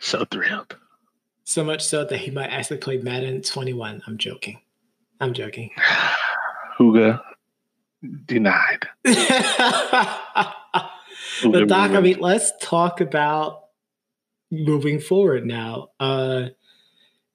so 0.00 0.24
thrilled. 0.24 0.76
So 1.44 1.64
much 1.64 1.82
so 1.82 2.04
that 2.04 2.18
he 2.18 2.30
might 2.30 2.50
actually 2.50 2.78
play 2.78 2.98
Madden 2.98 3.42
21. 3.42 4.02
I'm 4.06 4.18
joking. 4.18 4.60
I'm 5.20 5.32
joking. 5.32 5.70
Hygge 6.78 7.20
denied. 8.26 8.88
but 9.04 9.14
Doc, 11.68 11.90
I 11.92 12.00
mean, 12.00 12.18
let's 12.20 12.52
talk 12.60 13.00
about 13.00 13.64
moving 14.50 15.00
forward 15.00 15.46
now. 15.46 15.88
Uh, 15.98 16.48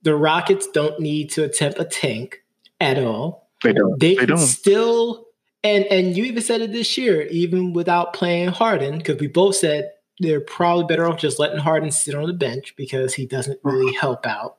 the 0.02 0.16
Rockets 0.16 0.68
don't 0.68 1.00
need 1.00 1.30
to 1.32 1.44
attempt 1.44 1.80
a 1.80 1.86
tank 1.86 2.44
at 2.80 2.98
all. 2.98 3.50
they 3.64 3.74
don't. 3.74 4.00
They, 4.00 4.16
They 4.16 4.26
don't. 4.26 4.38
still, 4.38 5.26
and 5.64 5.86
and 5.86 6.16
you 6.16 6.26
even 6.26 6.44
said 6.44 6.62
it 6.62 6.72
this 6.72 6.98
year, 6.98 7.24
even 7.28 7.74
without 7.74 8.14
playing 8.14 8.50
Harden, 8.50 8.98
because 8.98 9.20
we 9.20 9.28
both 9.28 9.56
said 9.56 9.92
they're 10.20 10.42
probably 10.42 10.86
better 10.86 11.08
off 11.08 11.18
just 11.20 11.40
letting 11.40 11.58
Harden 11.60 11.92
sit 11.92 12.16
on 12.16 12.28
the 12.28 12.34
bench 12.34 12.74
because 12.78 13.14
he 13.14 13.26
doesn't 13.26 13.60
really 13.64 13.94
help 13.96 14.26
out. 14.26 14.58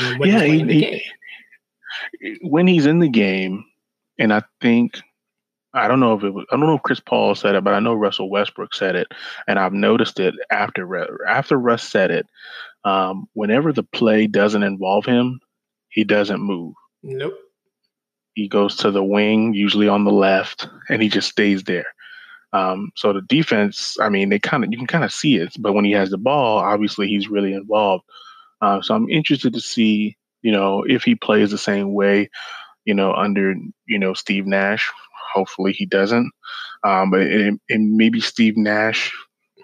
um, 0.00 0.18
when 0.18 0.30
he's 0.30 0.42
Yeah, 0.60 0.64
the 0.64 1.02
he- 2.20 2.38
when 2.42 2.66
he's 2.66 2.86
in 2.86 2.98
the 2.98 3.08
game, 3.08 3.64
and 4.18 4.32
I 4.32 4.42
think 4.60 5.00
I 5.76 5.88
don't 5.88 6.00
know 6.00 6.14
if 6.14 6.24
it 6.24 6.30
was 6.30 6.46
I 6.50 6.56
don't 6.56 6.66
know 6.66 6.76
if 6.76 6.82
Chris 6.82 7.00
Paul 7.00 7.34
said 7.34 7.54
it, 7.54 7.64
but 7.64 7.74
I 7.74 7.80
know 7.80 7.94
Russell 7.94 8.30
Westbrook 8.30 8.74
said 8.74 8.96
it, 8.96 9.08
and 9.46 9.58
I've 9.58 9.72
noticed 9.72 10.18
it 10.18 10.34
after 10.50 11.26
after 11.28 11.58
Russ 11.58 11.82
said 11.82 12.10
it. 12.10 12.26
Um, 12.84 13.28
whenever 13.34 13.72
the 13.72 13.82
play 13.82 14.26
doesn't 14.26 14.62
involve 14.62 15.04
him, 15.04 15.40
he 15.88 16.04
doesn't 16.04 16.40
move. 16.40 16.74
Nope. 17.02 17.34
He 18.34 18.48
goes 18.48 18.76
to 18.76 18.90
the 18.90 19.02
wing, 19.02 19.54
usually 19.54 19.88
on 19.88 20.04
the 20.04 20.12
left, 20.12 20.68
and 20.88 21.02
he 21.02 21.08
just 21.08 21.28
stays 21.30 21.64
there. 21.64 21.86
Um, 22.52 22.90
so 22.94 23.12
the 23.12 23.22
defense, 23.22 23.96
I 24.00 24.08
mean, 24.08 24.28
they 24.28 24.38
kind 24.38 24.64
of 24.64 24.70
you 24.70 24.78
can 24.78 24.86
kind 24.86 25.04
of 25.04 25.12
see 25.12 25.36
it, 25.36 25.54
but 25.58 25.72
when 25.72 25.84
he 25.84 25.92
has 25.92 26.10
the 26.10 26.18
ball, 26.18 26.58
obviously 26.58 27.08
he's 27.08 27.28
really 27.28 27.52
involved. 27.52 28.04
Uh, 28.62 28.80
so 28.80 28.94
I'm 28.94 29.10
interested 29.10 29.52
to 29.52 29.60
see, 29.60 30.16
you 30.42 30.52
know, 30.52 30.82
if 30.84 31.02
he 31.02 31.14
plays 31.14 31.50
the 31.50 31.58
same 31.58 31.92
way, 31.92 32.30
you 32.84 32.94
know, 32.94 33.12
under 33.12 33.54
you 33.86 33.98
know 33.98 34.14
Steve 34.14 34.46
Nash. 34.46 34.90
Hopefully 35.36 35.72
he 35.72 35.84
doesn't. 35.84 36.32
Um, 36.82 37.10
but 37.10 37.20
and, 37.20 37.60
and 37.68 37.96
maybe 37.96 38.20
Steve 38.20 38.56
Nash. 38.56 39.12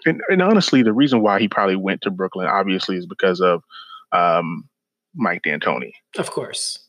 And, 0.05 0.21
and 0.29 0.41
honestly, 0.41 0.83
the 0.83 0.93
reason 0.93 1.21
why 1.21 1.39
he 1.39 1.47
probably 1.47 1.75
went 1.75 2.01
to 2.01 2.11
Brooklyn, 2.11 2.47
obviously, 2.47 2.95
is 2.97 3.07
because 3.07 3.41
of 3.41 3.63
um, 4.11 4.69
Mike 5.15 5.41
D'Antoni. 5.43 5.93
Of 6.17 6.29
course. 6.29 6.79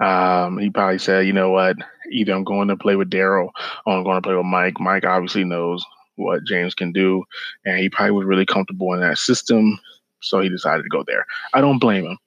Um, 0.00 0.58
he 0.58 0.70
probably 0.70 0.98
said, 0.98 1.26
you 1.26 1.32
know 1.32 1.50
what, 1.50 1.76
either 2.10 2.32
I'm 2.32 2.42
going 2.42 2.68
to 2.68 2.76
play 2.76 2.96
with 2.96 3.10
Daryl 3.10 3.50
or 3.86 3.96
I'm 3.96 4.02
going 4.02 4.16
to 4.16 4.26
play 4.26 4.34
with 4.34 4.46
Mike. 4.46 4.80
Mike 4.80 5.04
obviously 5.04 5.44
knows 5.44 5.84
what 6.16 6.44
James 6.44 6.74
can 6.74 6.92
do, 6.92 7.24
and 7.64 7.78
he 7.78 7.90
probably 7.90 8.12
was 8.12 8.26
really 8.26 8.46
comfortable 8.46 8.92
in 8.94 9.00
that 9.00 9.18
system, 9.18 9.78
so 10.20 10.40
he 10.40 10.48
decided 10.48 10.82
to 10.82 10.88
go 10.88 11.04
there. 11.06 11.26
I 11.54 11.60
don't 11.60 11.78
blame 11.78 12.06
him. 12.06 12.18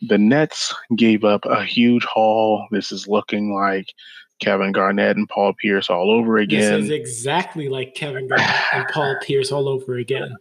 The 0.00 0.18
Nets 0.18 0.74
gave 0.96 1.24
up 1.24 1.44
a 1.44 1.64
huge 1.64 2.04
haul. 2.04 2.66
This 2.70 2.92
is 2.92 3.08
looking 3.08 3.54
like 3.54 3.92
Kevin 4.40 4.72
Garnett 4.72 5.16
and 5.16 5.28
Paul 5.28 5.52
Pierce 5.54 5.90
all 5.90 6.10
over 6.10 6.38
again. 6.38 6.80
This 6.80 6.84
is 6.84 6.90
exactly 6.90 7.68
like 7.68 7.94
Kevin 7.94 8.28
Garnett 8.28 8.50
and 8.72 8.86
Paul 8.88 9.16
Pierce 9.22 9.52
all 9.52 9.68
over 9.68 9.96
again. 9.96 10.36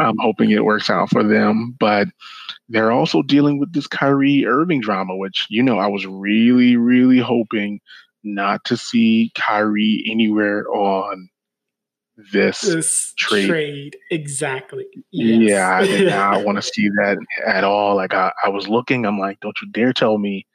I'm 0.00 0.16
hoping 0.18 0.50
it 0.50 0.64
works 0.64 0.90
out 0.90 1.10
for 1.10 1.22
them. 1.22 1.76
But 1.78 2.08
they're 2.68 2.92
also 2.92 3.22
dealing 3.22 3.58
with 3.58 3.72
this 3.72 3.86
Kyrie 3.86 4.46
Irving 4.46 4.80
drama, 4.80 5.16
which, 5.16 5.46
you 5.50 5.62
know, 5.62 5.78
I 5.78 5.86
was 5.86 6.06
really, 6.06 6.76
really 6.76 7.18
hoping 7.18 7.80
not 8.24 8.64
to 8.66 8.76
see 8.76 9.32
Kyrie 9.34 10.04
anywhere 10.10 10.68
on 10.68 11.28
this. 12.32 12.60
This 12.60 13.12
Trade. 13.16 13.48
trade, 13.48 13.96
exactly. 14.10 14.86
Yes. 15.10 15.50
Yeah, 15.50 15.76
I 15.76 15.86
did 15.86 16.08
not 16.08 16.44
want 16.44 16.56
to 16.56 16.62
see 16.74 16.88
that 16.88 17.18
at 17.46 17.64
all. 17.64 17.96
Like, 17.96 18.14
I, 18.14 18.32
I 18.44 18.48
was 18.48 18.68
looking, 18.68 19.04
I'm 19.04 19.18
like, 19.18 19.40
don't 19.40 19.56
you 19.60 19.68
dare 19.70 19.92
tell 19.92 20.18
me 20.18 20.46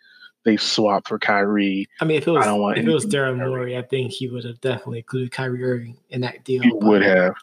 they 0.48 0.56
swapped 0.56 1.10
for 1.10 1.20
Kyrie. 1.20 1.90
I 2.00 2.06
mean, 2.06 2.18
if 2.18 2.26
it 2.26 2.32
was 2.32 2.46
I 2.46 2.48
don't 2.48 2.62
want 2.62 2.78
if 2.78 2.88
it 2.88 2.92
was 2.92 3.06
Daryl 3.06 3.38
Morey, 3.38 3.78
I 3.78 3.82
think 3.82 4.14
he 4.14 4.30
would 4.30 4.46
have 4.46 4.62
definitely 4.62 5.00
included 5.00 5.30
Kyrie 5.30 5.62
Irving 5.62 5.98
in 6.10 6.22
that 6.22 6.46
deal. 6.46 6.64
He 6.64 6.72
would 6.72 7.02
have. 7.02 7.36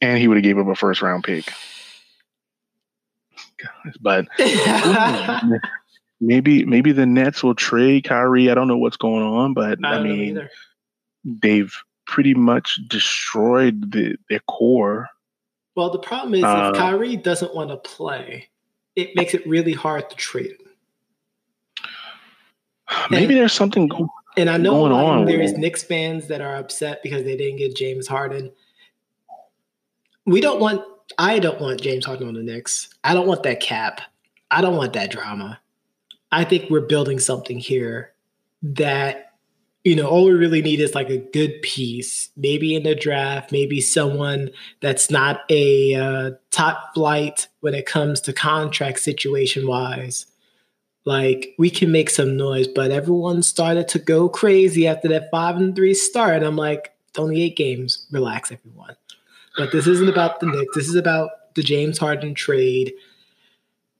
And 0.00 0.18
he 0.18 0.26
would 0.26 0.38
have 0.38 0.42
gave 0.42 0.56
up 0.58 0.66
a 0.66 0.74
first 0.74 1.02
round 1.02 1.22
pick. 1.22 1.52
But 4.00 4.26
maybe 6.20 6.64
maybe 6.64 6.92
the 6.92 7.06
Nets 7.06 7.42
will 7.42 7.54
trade 7.54 8.04
Kyrie. 8.04 8.50
I 8.50 8.54
don't 8.54 8.68
know 8.68 8.76
what's 8.76 8.96
going 8.96 9.22
on, 9.22 9.54
but 9.54 9.78
I 9.84 9.96
I, 9.96 10.02
mean, 10.02 10.48
they've 11.24 11.74
pretty 12.06 12.34
much 12.34 12.78
destroyed 12.86 13.92
the 13.92 14.16
their 14.28 14.40
core. 14.40 15.08
Well, 15.74 15.90
the 15.90 15.98
problem 15.98 16.34
is 16.34 16.44
uh, 16.44 16.72
if 16.72 16.78
Kyrie 16.78 17.16
doesn't 17.16 17.54
want 17.54 17.70
to 17.70 17.76
play, 17.76 18.48
it 18.94 19.16
makes 19.16 19.34
it 19.34 19.46
really 19.46 19.72
hard 19.72 20.10
to 20.10 20.16
trade 20.16 20.52
him. 20.52 20.65
Maybe 23.10 23.34
there's 23.34 23.52
something 23.52 23.88
go- 23.88 24.08
And 24.36 24.50
I 24.50 24.56
know 24.56 24.72
going 24.72 24.92
on 24.92 25.24
there's 25.24 25.52
with- 25.52 25.60
Knicks 25.60 25.82
fans 25.82 26.28
that 26.28 26.40
are 26.40 26.56
upset 26.56 27.02
because 27.02 27.24
they 27.24 27.36
didn't 27.36 27.56
get 27.56 27.74
James 27.76 28.06
Harden. 28.06 28.52
We 30.24 30.40
don't 30.40 30.60
want. 30.60 30.82
I 31.18 31.38
don't 31.38 31.60
want 31.60 31.80
James 31.80 32.04
Harden 32.04 32.26
on 32.28 32.34
the 32.34 32.42
Knicks. 32.42 32.88
I 33.04 33.14
don't 33.14 33.28
want 33.28 33.44
that 33.44 33.60
cap. 33.60 34.00
I 34.50 34.60
don't 34.60 34.76
want 34.76 34.92
that 34.94 35.10
drama. 35.10 35.60
I 36.32 36.44
think 36.44 36.68
we're 36.68 36.80
building 36.80 37.20
something 37.20 37.58
here 37.58 38.12
that 38.62 39.32
you 39.84 39.94
know 39.94 40.08
all 40.08 40.24
we 40.24 40.32
really 40.32 40.62
need 40.62 40.80
is 40.80 40.96
like 40.96 41.10
a 41.10 41.18
good 41.18 41.62
piece, 41.62 42.30
maybe 42.36 42.74
in 42.74 42.82
the 42.82 42.96
draft, 42.96 43.52
maybe 43.52 43.80
someone 43.80 44.50
that's 44.80 45.10
not 45.10 45.42
a 45.48 45.94
uh, 45.94 46.30
top 46.50 46.92
flight 46.94 47.46
when 47.60 47.74
it 47.74 47.86
comes 47.86 48.20
to 48.22 48.32
contract 48.32 48.98
situation 48.98 49.66
wise 49.66 50.26
like 51.06 51.54
we 51.56 51.70
can 51.70 51.90
make 51.90 52.10
some 52.10 52.36
noise, 52.36 52.66
but 52.66 52.90
everyone 52.90 53.42
started 53.42 53.88
to 53.88 53.98
go 53.98 54.28
crazy 54.28 54.86
after 54.86 55.08
that 55.08 55.30
five 55.30 55.56
and 55.56 55.74
three 55.74 55.94
start. 55.94 56.42
I'm 56.42 56.56
like, 56.56 56.92
it's 57.08 57.18
only 57.18 57.40
eight 57.40 57.56
games. 57.56 58.06
Relax, 58.10 58.52
everyone. 58.52 58.96
But 59.56 59.72
this 59.72 59.86
isn't 59.86 60.08
about 60.08 60.40
the 60.40 60.46
Knicks. 60.46 60.74
This 60.74 60.88
is 60.88 60.96
about 60.96 61.30
the 61.54 61.62
James 61.62 61.96
Harden 61.96 62.34
trade. 62.34 62.92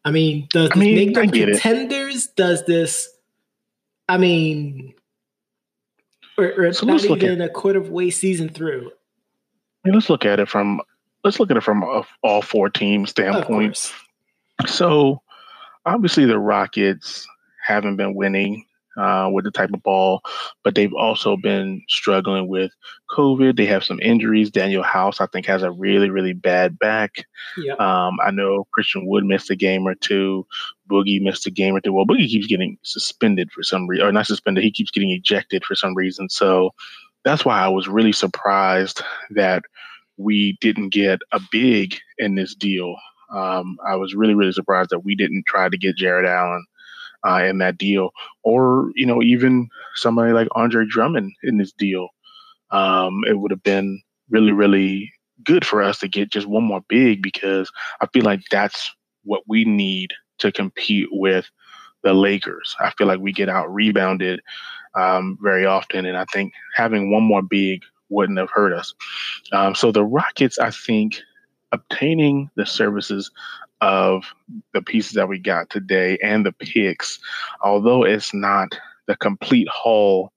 I 0.04 0.10
mean, 0.10 0.48
does 0.52 0.70
I 0.74 0.78
mean, 0.78 0.94
make 0.96 1.14
them 1.14 1.28
get 1.28 1.48
it. 1.48 1.60
contenders? 1.60 2.26
Does 2.26 2.66
this? 2.66 3.08
I 4.08 4.18
mean, 4.18 4.92
or, 6.36 6.66
or 6.66 6.72
So 6.72 6.86
not 6.86 7.04
even 7.04 7.40
a 7.40 7.48
quarter 7.48 7.78
of 7.78 7.88
way 7.88 8.10
season 8.10 8.48
through. 8.48 8.90
I 9.84 9.88
mean, 9.88 9.94
let's 9.94 10.10
look 10.10 10.24
at 10.24 10.40
it 10.40 10.48
from 10.48 10.80
let's 11.24 11.38
look 11.38 11.52
at 11.52 11.56
it 11.56 11.62
from 11.62 11.84
a 11.84 12.02
all 12.22 12.42
four 12.42 12.68
team 12.68 13.04
Of 13.04 13.10
standpoint. 13.10 13.92
So 14.66 15.22
obviously 15.86 16.26
the 16.26 16.38
Rockets 16.38 17.26
haven't 17.64 17.96
been 17.96 18.14
winning 18.14 18.64
uh, 18.96 19.28
with 19.32 19.44
the 19.44 19.50
type 19.50 19.70
of 19.72 19.82
ball, 19.82 20.20
but 20.64 20.74
they've 20.74 20.94
also 20.94 21.36
been 21.36 21.82
struggling 21.88 22.48
with 22.48 22.72
COVID. 23.10 23.56
They 23.56 23.66
have 23.66 23.84
some 23.84 24.00
injuries. 24.00 24.50
Danuel 24.50 24.84
House, 24.84 25.20
I 25.20 25.26
think, 25.26 25.46
has 25.46 25.62
a 25.62 25.70
really, 25.70 26.10
really 26.10 26.32
bad 26.32 26.78
back. 26.78 27.26
Yep. 27.58 27.78
Um, 27.78 28.16
I 28.24 28.30
know 28.30 28.66
Christian 28.72 29.06
Wood 29.06 29.24
missed 29.24 29.50
a 29.50 29.56
game 29.56 29.86
or 29.86 29.94
two. 29.94 30.46
Boogie 30.90 31.20
missed 31.20 31.46
a 31.46 31.50
game 31.50 31.74
or 31.76 31.80
two. 31.80 31.92
Well, 31.92 32.06
Boogie 32.06 32.28
keeps 32.28 32.46
getting 32.46 32.78
suspended 32.82 33.50
for 33.52 33.62
some 33.62 33.86
reason, 33.86 34.06
or 34.06 34.12
not 34.12 34.26
suspended. 34.26 34.64
He 34.64 34.72
keeps 34.72 34.90
getting 34.90 35.10
ejected 35.10 35.64
for 35.64 35.74
some 35.74 35.94
reason. 35.94 36.28
So 36.30 36.70
that's 37.24 37.44
why 37.44 37.60
I 37.60 37.68
was 37.68 37.88
really 37.88 38.12
surprised 38.12 39.02
that 39.30 39.62
we 40.16 40.56
didn't 40.60 40.90
get 40.90 41.18
a 41.32 41.40
big 41.50 41.96
in 42.18 42.34
this 42.34 42.54
deal. 42.54 42.96
Um, 43.30 43.78
I 43.86 43.96
was 43.96 44.14
really, 44.14 44.34
really 44.34 44.52
surprised 44.52 44.90
that 44.90 45.04
we 45.04 45.14
didn't 45.14 45.46
try 45.46 45.68
to 45.68 45.76
get 45.76 45.96
Jarrett 45.96 46.28
Allen 46.28 46.64
uh, 47.26 47.44
in 47.44 47.58
that 47.58 47.78
deal, 47.78 48.10
or 48.42 48.90
you 48.94 49.06
know, 49.06 49.22
even 49.22 49.68
somebody 49.94 50.32
like 50.32 50.48
Andre 50.52 50.84
Drummond 50.88 51.32
in 51.42 51.58
this 51.58 51.72
deal. 51.72 52.08
Um, 52.70 53.22
it 53.28 53.38
would 53.38 53.50
have 53.50 53.62
been 53.62 54.00
really, 54.28 54.52
really 54.52 55.12
good 55.44 55.64
for 55.64 55.82
us 55.82 55.98
to 56.00 56.08
get 56.08 56.30
just 56.30 56.46
one 56.46 56.64
more 56.64 56.82
big 56.88 57.22
because 57.22 57.70
I 58.00 58.06
feel 58.06 58.24
like 58.24 58.40
that's 58.50 58.90
what 59.24 59.42
we 59.46 59.64
need 59.64 60.12
to 60.38 60.50
compete 60.52 61.08
with 61.12 61.48
the 62.02 62.14
Lakers. 62.14 62.76
I 62.80 62.90
feel 62.90 63.06
like 63.06 63.20
we 63.20 63.32
get 63.32 63.48
out 63.48 63.72
rebounded 63.72 64.40
um, 64.94 65.38
very 65.42 65.66
often, 65.66 66.06
and 66.06 66.16
I 66.16 66.24
think 66.32 66.52
having 66.74 67.10
one 67.10 67.22
more 67.22 67.42
big 67.42 67.82
wouldn't 68.08 68.38
have 68.38 68.50
hurt 68.50 68.72
us. 68.72 68.94
Um, 69.52 69.74
so 69.74 69.90
the 69.90 70.04
Rockets, 70.04 70.58
I 70.58 70.70
think, 70.70 71.20
obtaining 71.72 72.50
the 72.56 72.66
services 72.66 73.30
of 73.80 74.24
the 74.72 74.82
pieces 74.82 75.12
that 75.12 75.28
we 75.28 75.38
got 75.38 75.68
today 75.70 76.18
and 76.22 76.46
the 76.46 76.52
picks, 76.52 77.18
although 77.62 78.04
it's 78.04 78.32
not 78.32 78.68
the 79.06 79.16
complete 79.16 79.68
haul 79.68 80.32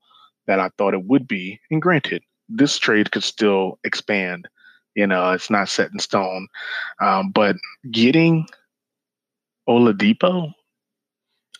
that 0.47 0.59
I 0.59 0.69
thought 0.77 0.93
it 0.93 1.05
would 1.05 1.27
be, 1.27 1.59
and 1.71 1.81
granted, 1.81 2.23
this 2.49 2.77
trade 2.77 3.11
could 3.11 3.23
still 3.23 3.79
expand. 3.83 4.47
You 4.95 5.07
know, 5.07 5.31
it's 5.31 5.49
not 5.49 5.69
set 5.69 5.91
in 5.93 5.99
stone. 5.99 6.47
Um, 6.99 7.31
but 7.31 7.55
getting 7.91 8.47
Oladipo 9.67 10.51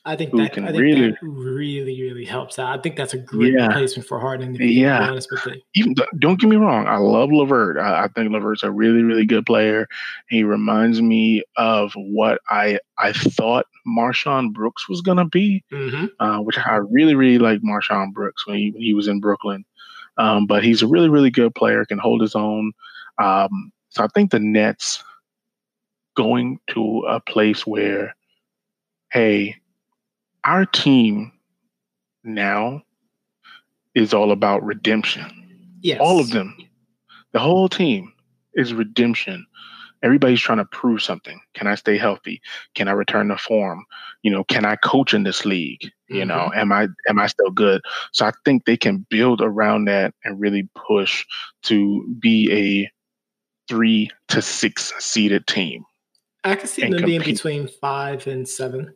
I 0.09 0.15
think 0.15 0.31
that 0.35 0.53
can 0.53 0.63
I 0.65 0.71
think 0.71 0.81
really- 0.81 1.11
that 1.11 1.17
really 1.21 2.01
really 2.01 2.25
helps 2.25 2.57
out. 2.59 2.77
I 2.77 2.81
think 2.81 2.95
that's 2.95 3.13
a 3.13 3.17
great 3.17 3.53
Yeah. 3.53 3.67
replacement 3.67 4.07
for 4.07 4.19
Harden. 4.19 4.53
To 4.53 4.57
be 4.59 4.73
Yeah. 4.73 5.07
honest 5.09 5.29
with 5.31 5.45
you. 5.45 5.61
even 5.75 5.93
don't 6.19 6.39
get 6.39 6.49
me 6.49 6.55
wrong, 6.55 6.87
I 6.87 6.97
love 6.97 7.31
Levert. 7.31 7.77
I, 7.77 8.03
I 8.03 8.07
think 8.07 8.31
Levert's 8.31 8.63
a 8.63 8.71
really, 8.71 9.03
really 9.03 9.25
good 9.25 9.45
player. 9.45 9.87
He 10.29 10.43
reminds 10.43 11.01
me 11.01 11.43
of 11.57 11.93
what 11.95 12.41
I 12.49 12.79
I 12.97 13.13
thought 13.13 13.65
MarShon 13.87 14.51
Brooks 14.53 14.89
was 14.89 15.01
gonna 15.01 15.25
be, 15.25 15.63
hmm 15.71 16.05
uh, 16.19 16.39
which 16.39 16.57
I 16.57 16.75
really, 16.77 17.15
really 17.15 17.37
like 17.39 17.61
MarShon 17.61 18.11
Brooks 18.13 18.47
when 18.47 18.57
he 18.57 18.71
when 18.71 18.81
he 18.81 18.93
was 18.93 19.07
in 19.07 19.19
Brooklyn. 19.19 19.63
Um, 20.17 20.47
but 20.47 20.63
he's 20.63 20.81
a 20.81 20.87
really, 20.87 21.07
really 21.09 21.29
good 21.31 21.53
player, 21.55 21.85
can 21.85 21.97
hold 21.99 22.21
his 22.21 22.35
own. 22.35 22.73
Um, 23.19 23.71
so 23.89 24.03
I 24.03 24.07
think 24.07 24.31
the 24.31 24.39
Nets 24.39 25.03
going 26.17 26.59
to 26.71 27.05
a 27.07 27.19
place 27.21 27.65
where, 27.65 28.13
hey, 29.13 29.55
our 30.49 30.65
team 30.65 31.31
now 32.23 32.81
is 33.93 34.15
all 34.15 34.31
about 34.31 34.63
redemption. 34.63 35.25
Yes, 35.81 35.99
all 36.01 36.19
of 36.19 36.31
them. 36.31 36.57
The 37.33 37.39
whole 37.39 37.69
team 37.69 38.11
is 38.55 38.73
redemption. 38.73 39.45
Everybody's 40.01 40.41
trying 40.41 40.57
to 40.57 40.65
prove 40.65 41.03
something. 41.03 41.39
Can 41.53 41.67
i 41.67 41.75
stay 41.75 41.97
healthy? 41.99 42.41
Can 42.73 42.87
i 42.87 42.93
return 42.93 43.27
to 43.27 43.37
form? 43.37 43.85
You 44.23 44.31
know 44.31 44.43
can 44.43 44.65
i 44.65 44.75
coach 44.77 45.13
in 45.13 45.21
this 45.23 45.45
league? 45.45 45.91
You 46.07 46.25
know 46.25 46.49
mm-hmm. 46.51 46.59
am 46.59 46.71
i 46.71 46.87
am 47.07 47.19
i 47.19 47.27
still 47.27 47.51
good? 47.51 47.81
So 48.11 48.25
i 48.25 48.31
think 48.43 48.65
they 48.65 48.77
can 48.77 49.05
build 49.09 49.41
around 49.41 49.85
that 49.85 50.15
and 50.23 50.39
really 50.39 50.67
push 50.73 51.25
to 51.63 52.07
be 52.19 52.51
a 52.51 52.91
three 53.67 54.09
to 54.29 54.41
six 54.41 54.93
seeded 54.97 55.45
team 55.45 55.85
I 56.43 56.55
can 56.55 56.67
see 56.67 56.89
them 56.89 57.05
being 57.05 57.21
between 57.21 57.67
five 57.67 58.25
and 58.25 58.47
seven. 58.47 58.95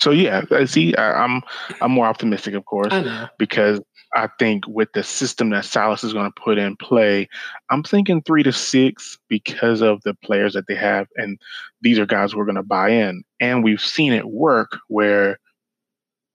So 0.00 0.10
yeah 0.10 0.42
I 0.50 0.64
see 0.66 0.94
I, 0.94 1.24
i'm 1.24 1.42
i'm 1.80 1.90
more 1.90 2.06
optimistic 2.06 2.54
of 2.54 2.64
course 2.64 2.92
I 2.92 3.28
because 3.38 3.80
I 4.14 4.28
think 4.38 4.66
with 4.66 4.92
the 4.94 5.02
system 5.02 5.50
that 5.50 5.66
Silas 5.66 6.02
is 6.02 6.14
going 6.14 6.30
to 6.30 6.40
put 6.40 6.56
in 6.56 6.76
play, 6.76 7.28
I'm 7.70 7.82
thinking 7.82 8.22
three 8.22 8.42
to 8.44 8.52
six 8.52 9.18
because 9.28 9.82
of 9.82 10.00
the 10.04 10.14
players 10.14 10.54
that 10.54 10.66
they 10.68 10.74
have, 10.74 11.06
and 11.16 11.38
these 11.82 11.98
are 11.98 12.06
guys 12.06 12.34
we're 12.34 12.46
going 12.46 12.54
to 12.54 12.62
buy 12.62 12.90
in. 12.90 13.24
And 13.40 13.62
we've 13.62 13.80
seen 13.80 14.14
it 14.14 14.26
work 14.26 14.78
where 14.88 15.38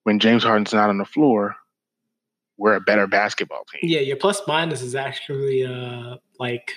when 0.04 0.20
James 0.20 0.44
Harden's 0.44 0.74
not 0.74 0.90
on 0.90 1.00
the 1.00 1.06
floor, 1.06 1.56
we're 2.58 2.76
a 2.76 2.82
better 2.82 3.08
basketball 3.08 3.66
team. 3.72 3.82
Yeah, 3.84 4.02
your 4.02 4.18
plus 4.18 4.42
minus 4.48 4.82
is 4.82 4.94
actually 4.94 5.66
uh 5.66 6.18
like 6.40 6.74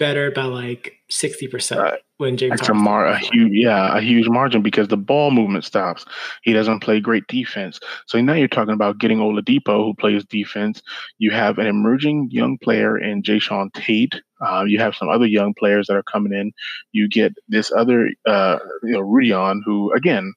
better 0.00 0.32
by 0.32 0.44
like 0.44 0.94
sixty 1.10 1.46
percent 1.46 1.80
Right. 1.80 2.00
when 2.16 2.36
James. 2.36 2.58
That's 2.58 2.68
a 2.70 2.74
mar 2.74 3.06
a 3.06 3.18
huge 3.18 3.52
yeah 3.52 3.96
a 3.96 4.00
huge 4.00 4.28
margin 4.28 4.62
because 4.62 4.88
the 4.88 4.96
ball 4.96 5.30
movement 5.30 5.64
stops. 5.64 6.04
He 6.42 6.52
doesn't 6.52 6.80
play 6.80 6.98
great 6.98 7.24
defense. 7.28 7.78
So 8.06 8.20
now 8.20 8.32
you're 8.32 8.48
talking 8.48 8.74
about 8.74 8.98
getting 8.98 9.18
Oladipo 9.18 9.84
who 9.84 9.94
plays 9.94 10.24
defense. 10.24 10.82
You 11.18 11.30
have 11.30 11.58
an 11.58 11.66
emerging 11.68 12.30
young 12.32 12.58
player 12.58 12.98
in 12.98 13.22
Jae'Sean 13.22 13.72
Tate. 13.74 14.20
Uh, 14.44 14.64
you 14.66 14.80
have 14.80 14.96
some 14.96 15.08
other 15.10 15.26
young 15.26 15.54
players 15.54 15.86
that 15.86 15.96
are 15.96 16.02
coming 16.02 16.32
in. 16.32 16.50
You 16.92 17.08
get 17.08 17.34
this 17.48 17.70
other 17.70 18.10
uh, 18.26 18.58
you 18.82 18.92
know 18.94 19.02
Rodions 19.02 19.62
who 19.64 19.92
again 19.94 20.32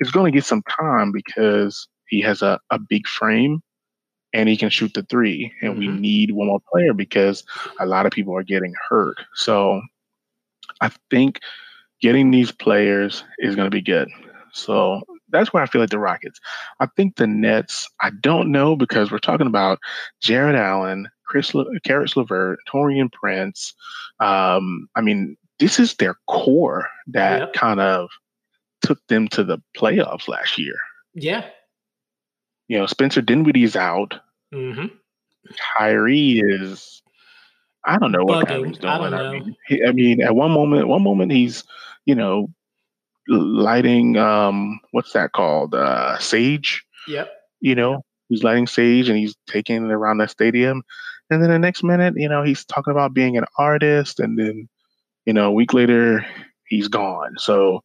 is 0.00 0.10
going 0.10 0.32
to 0.32 0.36
get 0.36 0.44
some 0.44 0.62
time 0.62 1.12
because 1.12 1.86
he 2.08 2.20
has 2.22 2.42
a, 2.42 2.58
a 2.70 2.78
big 2.80 3.06
frame 3.06 3.62
and 4.32 4.48
he 4.48 4.56
can 4.56 4.70
shoot 4.70 4.94
the 4.94 5.02
three. 5.04 5.52
And 5.62 5.78
we 5.78 5.88
Mhm. 5.88 6.00
need 6.00 6.30
one 6.32 6.46
more 6.48 6.62
player 6.72 6.92
because 6.94 7.44
a 7.78 7.86
lot 7.86 8.06
of 8.06 8.12
people 8.12 8.36
are 8.36 8.42
getting 8.42 8.74
hurt. 8.88 9.16
So 9.34 9.82
I 10.80 10.90
think 11.10 11.40
getting 12.00 12.30
these 12.30 12.50
players 12.50 13.24
is 13.38 13.54
going 13.54 13.66
to 13.66 13.74
be 13.74 13.82
good. 13.82 14.08
So 14.52 15.02
that's 15.30 15.52
where 15.52 15.62
I 15.62 15.66
feel 15.66 15.80
like 15.80 15.90
the 15.90 15.98
Rockets. 15.98 16.40
I 16.80 16.86
think 16.96 17.16
the 17.16 17.26
Nets, 17.26 17.88
I 18.00 18.10
don't 18.20 18.50
know 18.52 18.76
because 18.76 19.10
we're 19.10 19.18
talking 19.18 19.46
about 19.46 19.78
Jarrett 20.20 20.56
Allen, 20.56 21.08
Chris 21.26 21.54
Le- 21.54 21.80
Caris 21.80 22.16
LeVert, 22.16 22.58
Taurean 22.68 23.10
Prince. 23.12 23.74
Um, 24.20 24.88
I 24.94 25.00
mean, 25.00 25.36
this 25.58 25.78
is 25.78 25.94
their 25.94 26.16
core 26.26 26.88
that 27.06 27.52
kind 27.54 27.80
of 27.80 28.10
took 28.82 28.98
them 29.06 29.28
to 29.28 29.44
the 29.44 29.58
playoffs 29.76 30.28
last 30.28 30.58
year. 30.58 30.74
Yeah. 31.14 31.46
You 32.72 32.78
know, 32.78 32.86
Spencer 32.86 33.20
Dinwiddie's 33.20 33.76
out. 33.76 34.14
hmm 34.50 34.86
Kyrie 35.76 36.40
is 36.42 37.02
I 37.84 37.98
don't 37.98 38.12
know 38.12 38.24
what 38.24 38.46
Bugging. 38.46 38.48
Kyrie's 38.48 38.78
doing. 38.78 38.92
I 38.94 38.96
don't 38.98 39.10
know. 39.10 39.32
mean, 39.32 39.56
he, 39.68 39.84
I 39.84 39.92
mean, 39.92 40.22
at 40.22 40.34
one 40.34 40.52
moment, 40.52 40.88
one 40.88 41.02
moment 41.02 41.32
he's, 41.32 41.64
you 42.06 42.14
know, 42.14 42.48
lighting 43.28 44.16
um 44.16 44.80
what's 44.92 45.12
that 45.12 45.32
called? 45.32 45.74
Uh 45.74 46.16
sage, 46.18 46.82
Yep. 47.08 47.30
you 47.60 47.74
know. 47.74 48.04
He's 48.30 48.42
lighting 48.42 48.66
sage 48.66 49.10
and 49.10 49.18
he's 49.18 49.36
taking 49.46 49.84
it 49.84 49.92
around 49.92 50.16
the 50.16 50.26
stadium. 50.26 50.82
And 51.28 51.42
then 51.42 51.50
the 51.50 51.58
next 51.58 51.82
minute, 51.84 52.14
you 52.16 52.30
know, 52.30 52.42
he's 52.42 52.64
talking 52.64 52.92
about 52.92 53.12
being 53.12 53.36
an 53.36 53.44
artist 53.58 54.18
and 54.18 54.38
then, 54.38 54.66
you 55.26 55.34
know, 55.34 55.48
a 55.48 55.52
week 55.52 55.74
later 55.74 56.24
he's 56.68 56.88
gone. 56.88 57.34
So 57.36 57.82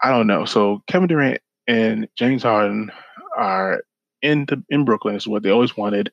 I 0.00 0.10
don't 0.10 0.28
know. 0.28 0.44
So 0.44 0.84
Kevin 0.86 1.08
Durant 1.08 1.40
and 1.66 2.06
James 2.16 2.44
Harden 2.44 2.92
are 3.36 3.82
in 4.22 4.46
the, 4.46 4.62
in 4.68 4.84
Brooklyn 4.84 5.14
is 5.14 5.26
what 5.26 5.42
they 5.42 5.50
always 5.50 5.76
wanted. 5.76 6.10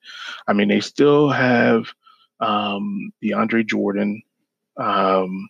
I 0.47 0.53
mean, 0.53 0.67
they 0.67 0.79
still 0.79 1.29
have 1.29 1.87
um, 2.39 3.11
DeAndre 3.23 3.65
Jordan, 3.65 4.21
um, 4.77 5.49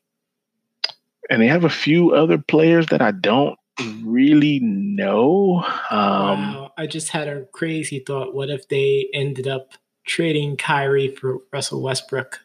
and 1.30 1.42
they 1.42 1.48
have 1.48 1.64
a 1.64 1.70
few 1.70 2.14
other 2.14 2.38
players 2.38 2.88
that 2.88 3.02
I 3.02 3.12
don't 3.12 3.58
really 4.04 4.60
know. 4.62 5.64
Um, 5.90 6.54
wow. 6.54 6.72
I 6.78 6.88
just 6.88 7.10
had 7.10 7.28
a 7.28 7.46
crazy 7.46 8.00
thought. 8.00 8.34
What 8.34 8.50
if 8.50 8.68
they 8.68 9.10
ended 9.14 9.48
up 9.48 9.74
trading 10.06 10.58
Kyrie 10.58 11.10
for 11.10 11.40
Russell 11.52 11.82
Westbrook? 11.82 12.40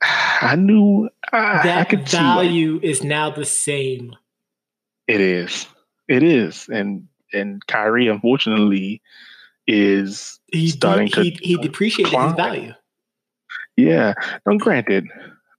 I 0.00 0.56
knew 0.56 1.08
I, 1.32 1.36
I 1.36 1.62
that 1.62 1.90
that. 1.90 2.08
value 2.08 2.80
is 2.82 3.02
now 3.02 3.30
the 3.30 3.44
same. 3.44 4.16
It 5.06 5.20
is. 5.20 5.66
It 6.08 6.22
is. 6.22 6.68
And 6.68 7.08
and 7.34 7.66
Kyrie, 7.66 8.08
unfortunately, 8.08 9.02
is 9.66 10.38
He 10.52 10.68
starting 10.68 11.08
he, 11.08 11.32
to 11.32 11.44
he 11.44 11.56
depreciated 11.56 12.12
his 12.12 12.32
value. 12.34 12.72
Yeah. 13.76 14.14
Now, 14.46 14.56
granted, 14.56 15.08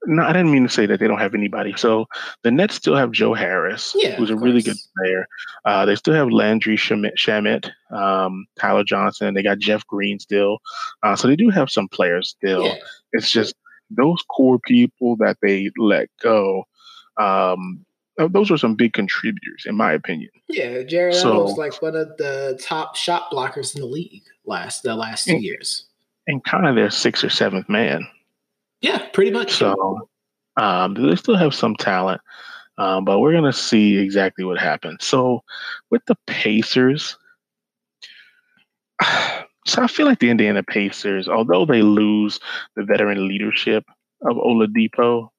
no, 0.07 0.23
I 0.23 0.33
didn't 0.33 0.51
mean 0.51 0.63
to 0.63 0.69
say 0.69 0.85
that 0.85 0.99
they 0.99 1.07
don't 1.07 1.19
have 1.19 1.33
anybody. 1.33 1.73
So 1.77 2.05
the 2.43 2.51
Nets 2.51 2.75
still 2.75 2.95
have 2.95 3.11
Joe 3.11 3.33
Harris, 3.33 3.95
Yeah, 3.97 4.15
who's 4.15 4.29
a 4.29 4.35
of 4.35 4.41
really 4.41 4.61
good 4.61 4.77
player. 4.97 5.27
Uh, 5.65 5.85
they 5.85 5.95
still 5.95 6.13
have 6.13 6.29
Landry 6.29 6.77
Shamet, 6.77 7.71
um, 7.91 8.45
Tyler 8.59 8.83
Johnson. 8.83 9.33
They 9.33 9.43
got 9.43 9.59
Jeff 9.59 9.85
Green 9.87 10.19
still. 10.19 10.59
Uh, 11.03 11.15
so 11.15 11.27
they 11.27 11.35
do 11.35 11.49
have 11.49 11.69
some 11.69 11.87
players 11.87 12.29
still. 12.29 12.65
Yeah. 12.65 12.75
It's 13.13 13.31
just 13.31 13.55
those 13.89 14.21
core 14.29 14.59
people 14.59 15.15
that 15.17 15.37
they 15.41 15.71
let 15.77 16.09
go. 16.21 16.65
Um, 17.17 17.84
those 18.17 18.49
were 18.49 18.57
some 18.57 18.75
big 18.75 18.93
contributors, 18.93 19.63
in 19.65 19.75
my 19.75 19.91
opinion. 19.93 20.29
Yeah, 20.47 20.83
Jarrett 20.83 21.15
So- 21.15 21.31
Allen 21.33 21.43
was 21.43 21.57
like 21.57 21.81
one 21.81 21.95
of 21.95 22.15
the 22.17 22.59
top 22.61 22.95
shot 22.95 23.29
blockers 23.31 23.75
in 23.75 23.81
the 23.81 23.87
league 23.87 24.23
last 24.45 24.83
the 24.83 24.95
last 24.95 25.25
two 25.25 25.33
Yeah. 25.33 25.39
years. 25.39 25.85
And 26.27 26.43
kind 26.43 26.65
of 26.67 26.75
their 26.75 26.89
sixth 26.89 27.23
or 27.23 27.29
seventh 27.29 27.67
man. 27.69 28.07
Yeah, 28.81 29.07
pretty 29.13 29.31
much. 29.31 29.51
So 29.51 30.07
um, 30.57 30.93
they 30.93 31.15
still 31.15 31.35
have 31.35 31.53
some 31.53 31.75
talent, 31.75 32.21
um, 32.77 33.03
but 33.05 33.19
we're 33.19 33.33
gonna 33.33 33.51
see 33.53 33.97
exactly 33.97 34.43
what 34.45 34.57
happens. 34.59 35.05
So 35.05 35.43
with 35.91 36.01
the 36.05 36.15
Pacers, 36.25 37.17
so 39.67 39.81
I 39.81 39.87
feel 39.87 40.05
like 40.05 40.19
the 40.19 40.29
Indiana 40.29 40.63
Pacers, 40.63 41.27
although 41.27 41.65
they 41.65 41.81
lose 41.81 42.39
the 42.75 42.83
veteran 42.83 43.27
leadership 43.27 43.83
of 44.21 44.37
Oladipo, 44.37 45.29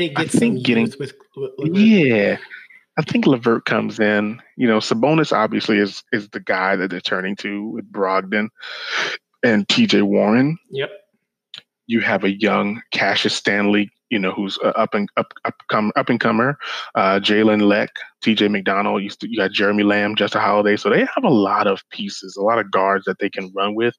They 0.00 0.10
I 0.16 0.24
get 0.24 0.32
some 0.32 0.40
think 0.40 0.64
getting- 0.64 0.84
with, 0.98 1.14
with, 1.36 1.50
with 1.58 1.74
Yeah. 1.76 2.38
I 2.98 3.02
think 3.02 3.26
Levert 3.26 3.64
comes 3.64 3.98
in. 4.00 4.42
You 4.56 4.66
know, 4.66 4.78
Sabonis 4.78 5.32
obviously 5.32 5.78
is 5.78 6.02
is 6.12 6.28
the 6.30 6.40
guy 6.40 6.76
that 6.76 6.90
they're 6.90 7.00
turning 7.00 7.36
to 7.36 7.64
with 7.68 7.90
Brogdon 7.90 8.48
and 9.42 9.66
TJ 9.68 10.02
Warren. 10.02 10.58
Yep. 10.70 10.90
You 11.86 12.00
have 12.00 12.24
a 12.24 12.30
young 12.30 12.82
Cassius 12.92 13.34
Stanley, 13.34 13.90
you 14.10 14.18
know, 14.18 14.32
who's 14.32 14.58
up 14.62 14.92
and 14.94 15.08
up 15.16 15.32
up 15.44 15.54
come 15.70 15.92
up 15.96 16.08
and 16.10 16.20
comer. 16.20 16.58
Uh, 16.94 17.20
Jalen 17.20 17.62
Lecque, 17.62 17.96
TJ 18.22 18.50
McDonald. 18.50 19.02
You, 19.02 19.08
st- 19.10 19.30
you 19.32 19.38
got 19.38 19.52
Jeremy 19.52 19.82
Lamb, 19.84 20.14
Justin 20.14 20.40
Holiday. 20.42 20.76
So 20.76 20.90
they 20.90 21.00
have 21.00 21.24
a 21.24 21.30
lot 21.30 21.66
of 21.66 21.82
pieces, 21.90 22.36
a 22.36 22.42
lot 22.42 22.58
of 22.58 22.70
guards 22.70 23.04
that 23.06 23.18
they 23.18 23.30
can 23.30 23.50
run 23.56 23.74
with. 23.74 23.94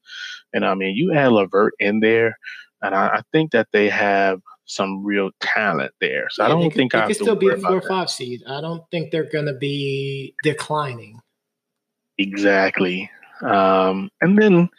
And 0.53 0.63
I 0.65 0.75
mean, 0.75 0.95
you 0.95 1.13
add 1.13 1.31
Levert 1.31 1.73
in 1.79 2.01
there, 2.01 2.37
and 2.81 2.93
I, 2.93 3.07
I 3.07 3.21
think 3.31 3.51
that 3.51 3.67
they 3.73 3.89
have 3.89 4.41
some 4.71 5.03
real 5.03 5.31
talent 5.41 5.91
there. 5.99 6.27
So 6.29 6.43
I 6.45 6.47
don't 6.47 6.61
they 6.61 6.69
could- 6.69 6.75
think 6.77 6.91
they 6.93 6.99
I 6.99 7.07
could 7.07 7.15
still 7.15 7.35
be 7.35 7.49
a 7.49 7.57
four 7.57 7.77
or 7.77 7.79
that. 7.81 7.87
five 7.87 8.09
seed. 8.09 8.41
I 8.47 8.61
don't 8.61 8.83
think 8.91 9.11
they're 9.11 9.29
going 9.29 9.45
to 9.47 9.53
be 9.53 10.33
declining. 10.43 11.19
Exactly. 12.17 13.09
Um, 13.41 14.09
and 14.21 14.37
then 14.41 14.69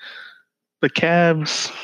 the 0.80 0.88
Cavs. 0.90 1.70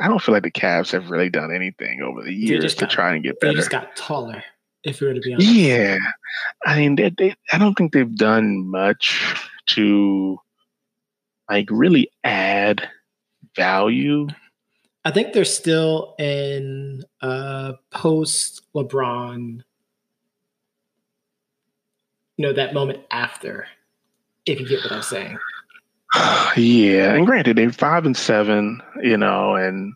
I 0.00 0.08
don't 0.08 0.20
feel 0.22 0.32
like 0.34 0.42
the 0.42 0.50
Cavs 0.50 0.90
have 0.92 1.10
really 1.10 1.28
done 1.30 1.54
anything 1.54 2.00
over 2.02 2.22
the 2.22 2.32
years 2.32 2.74
to 2.76 2.82
got- 2.86 2.90
try 2.90 3.14
and 3.14 3.22
get 3.22 3.38
better. 3.40 3.52
They 3.52 3.56
just 3.58 3.70
got 3.70 3.94
taller. 3.94 4.42
If 4.84 5.00
we 5.00 5.06
were 5.06 5.14
to 5.14 5.20
be 5.20 5.32
honest. 5.32 5.48
Yeah, 5.48 5.96
I 6.66 6.76
mean, 6.76 6.96
they, 6.96 7.10
they, 7.16 7.36
I 7.52 7.58
don't 7.58 7.74
think 7.74 7.92
they've 7.92 8.16
done 8.16 8.66
much 8.68 9.36
to 9.66 10.38
like 11.48 11.68
really 11.70 12.10
add 12.24 12.88
value. 13.56 14.28
I 15.04 15.10
think 15.10 15.32
they're 15.32 15.44
still 15.44 16.14
in 16.18 17.04
uh 17.20 17.74
post 17.90 18.62
LeBron. 18.74 19.62
You 22.36 22.46
know 22.46 22.52
that 22.52 22.74
moment 22.74 23.00
after, 23.10 23.66
if 24.46 24.60
you 24.60 24.68
get 24.68 24.82
what 24.82 24.92
I'm 24.92 25.02
saying. 25.02 25.38
yeah, 26.56 27.14
and 27.14 27.26
granted, 27.26 27.56
they're 27.56 27.72
five 27.72 28.06
and 28.06 28.16
seven, 28.16 28.82
you 29.02 29.16
know, 29.16 29.54
and 29.54 29.94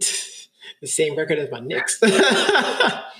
the 0.80 0.86
same 0.86 1.16
record 1.16 1.38
as 1.38 1.50
my 1.50 1.60
Knicks. 1.60 2.00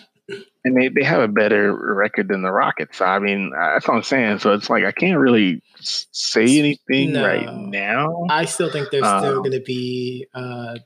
and 0.64 0.76
they, 0.76 0.88
they 0.88 1.04
have 1.04 1.20
a 1.20 1.28
better 1.28 1.74
record 1.94 2.28
than 2.28 2.42
the 2.42 2.50
Rockets. 2.50 3.00
I 3.00 3.18
mean, 3.18 3.50
that's 3.54 3.86
what 3.86 3.94
I'm 3.96 4.02
saying. 4.02 4.40
So 4.40 4.52
it's 4.52 4.68
like 4.68 4.84
I 4.84 4.92
can't 4.92 5.18
really 5.18 5.62
say 5.80 6.58
anything 6.58 7.12
No. 7.12 7.26
right 7.26 7.54
now. 7.54 8.26
I 8.28 8.44
still 8.44 8.70
think 8.70 8.90
they're 8.90 9.00
still 9.00 9.36
Um, 9.38 9.42
going 9.42 9.52
to 9.52 9.60
be 9.60 10.26
a 10.34 10.78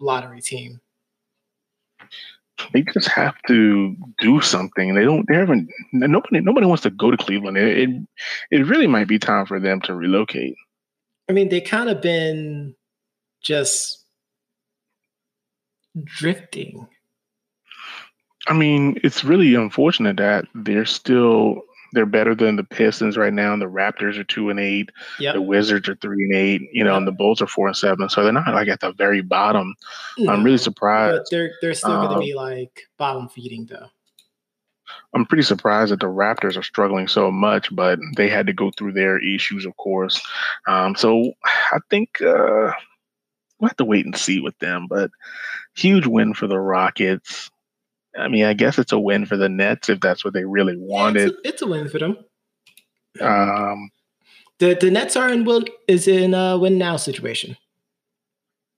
lottery 0.00 0.40
team. 0.40 0.80
They 2.74 2.82
just 2.82 3.08
have 3.08 3.34
to 3.48 3.96
do 4.18 4.40
something. 4.42 4.94
They 4.94 5.04
don't. 5.04 5.26
They 5.26 5.34
haven't. 5.36 5.70
Nobody. 5.92 6.40
Nobody 6.40 6.66
wants 6.66 6.82
to 6.82 6.90
go 6.90 7.10
to 7.10 7.16
Cleveland. 7.16 7.56
It. 7.56 7.88
It, 7.88 7.90
it 8.50 8.66
really 8.66 8.86
might 8.86 9.08
be 9.08 9.18
time 9.18 9.46
for 9.46 9.58
them 9.58 9.80
to 9.82 9.94
relocate. 9.94 10.56
I 11.28 11.32
mean, 11.32 11.48
they 11.48 11.62
kind 11.62 11.88
of 11.88 12.02
been 12.02 12.74
just 13.42 14.04
drifting. 16.04 16.86
I 18.46 18.54
mean, 18.54 18.98
it's 19.04 19.24
really 19.24 19.54
unfortunate 19.54 20.16
that 20.18 20.46
they're 20.54 20.86
still. 20.86 21.62
They're 21.92 22.06
better 22.06 22.36
than 22.36 22.54
the 22.54 22.62
Pistons 22.62 23.16
right 23.16 23.32
now. 23.32 23.52
And 23.52 23.60
the 23.60 23.66
Raptors 23.66 24.16
are 24.16 24.22
two 24.22 24.48
and 24.48 24.60
eight. 24.60 24.90
Yep. 25.18 25.34
The 25.34 25.42
Wizards 25.42 25.88
are 25.88 25.96
three 25.96 26.22
and 26.24 26.36
eight. 26.36 26.62
You 26.72 26.84
know, 26.84 26.96
and 26.96 27.04
the 27.04 27.10
Bulls 27.10 27.42
are 27.42 27.48
four 27.48 27.66
and 27.66 27.76
seven. 27.76 28.08
So 28.08 28.22
they're 28.22 28.32
not 28.32 28.54
like 28.54 28.68
at 28.68 28.78
the 28.78 28.92
very 28.92 29.22
bottom. 29.22 29.74
I'm 30.28 30.44
really 30.44 30.56
surprised. 30.56 31.16
But 31.16 31.26
they're 31.32 31.50
they're 31.60 31.74
still 31.74 31.96
going 31.96 32.10
to 32.10 32.14
Um, 32.14 32.20
be 32.20 32.34
like 32.34 32.82
bottom 32.96 33.28
feeding 33.28 33.66
though. 33.66 33.88
I'm 35.14 35.26
pretty 35.26 35.42
surprised 35.42 35.90
that 35.90 35.98
the 35.98 36.06
Raptors 36.06 36.56
are 36.56 36.62
struggling 36.62 37.08
so 37.08 37.30
much, 37.32 37.74
but 37.74 37.98
they 38.16 38.28
had 38.28 38.46
to 38.46 38.52
go 38.52 38.70
through 38.70 38.92
their 38.92 39.18
issues, 39.18 39.66
of 39.66 39.76
course. 39.76 40.20
Um, 40.68 40.94
so 40.94 41.32
I 41.44 41.78
think 41.90 42.22
uh, 42.22 42.70
we'll 43.58 43.68
have 43.68 43.76
to 43.78 43.84
wait 43.84 44.04
and 44.04 44.16
see 44.16 44.40
with 44.40 44.56
them. 44.60 44.86
But 44.88 45.10
huge 45.74 46.06
win 46.06 46.34
for 46.34 46.46
the 46.46 46.58
Rockets. 46.58 47.49
I 48.18 48.28
mean, 48.28 48.44
I 48.44 48.54
guess 48.54 48.78
it's 48.78 48.92
a 48.92 48.98
win 48.98 49.24
for 49.26 49.36
the 49.36 49.48
Nets 49.48 49.88
if 49.88 50.00
that's 50.00 50.24
what 50.24 50.34
they 50.34 50.44
really 50.44 50.76
wanted. 50.76 51.28
it's, 51.28 51.36
a, 51.36 51.48
it's 51.48 51.62
a 51.62 51.66
win 51.66 51.88
for 51.88 51.98
them. 51.98 52.16
Um, 53.20 53.90
The 54.58 54.76
the 54.80 54.90
Nets 54.90 55.16
are 55.16 55.28
in 55.28 55.44
will 55.44 55.64
is 55.88 56.06
in 56.08 56.34
a 56.34 56.58
win 56.58 56.78
now 56.78 56.96
situation. 56.96 57.56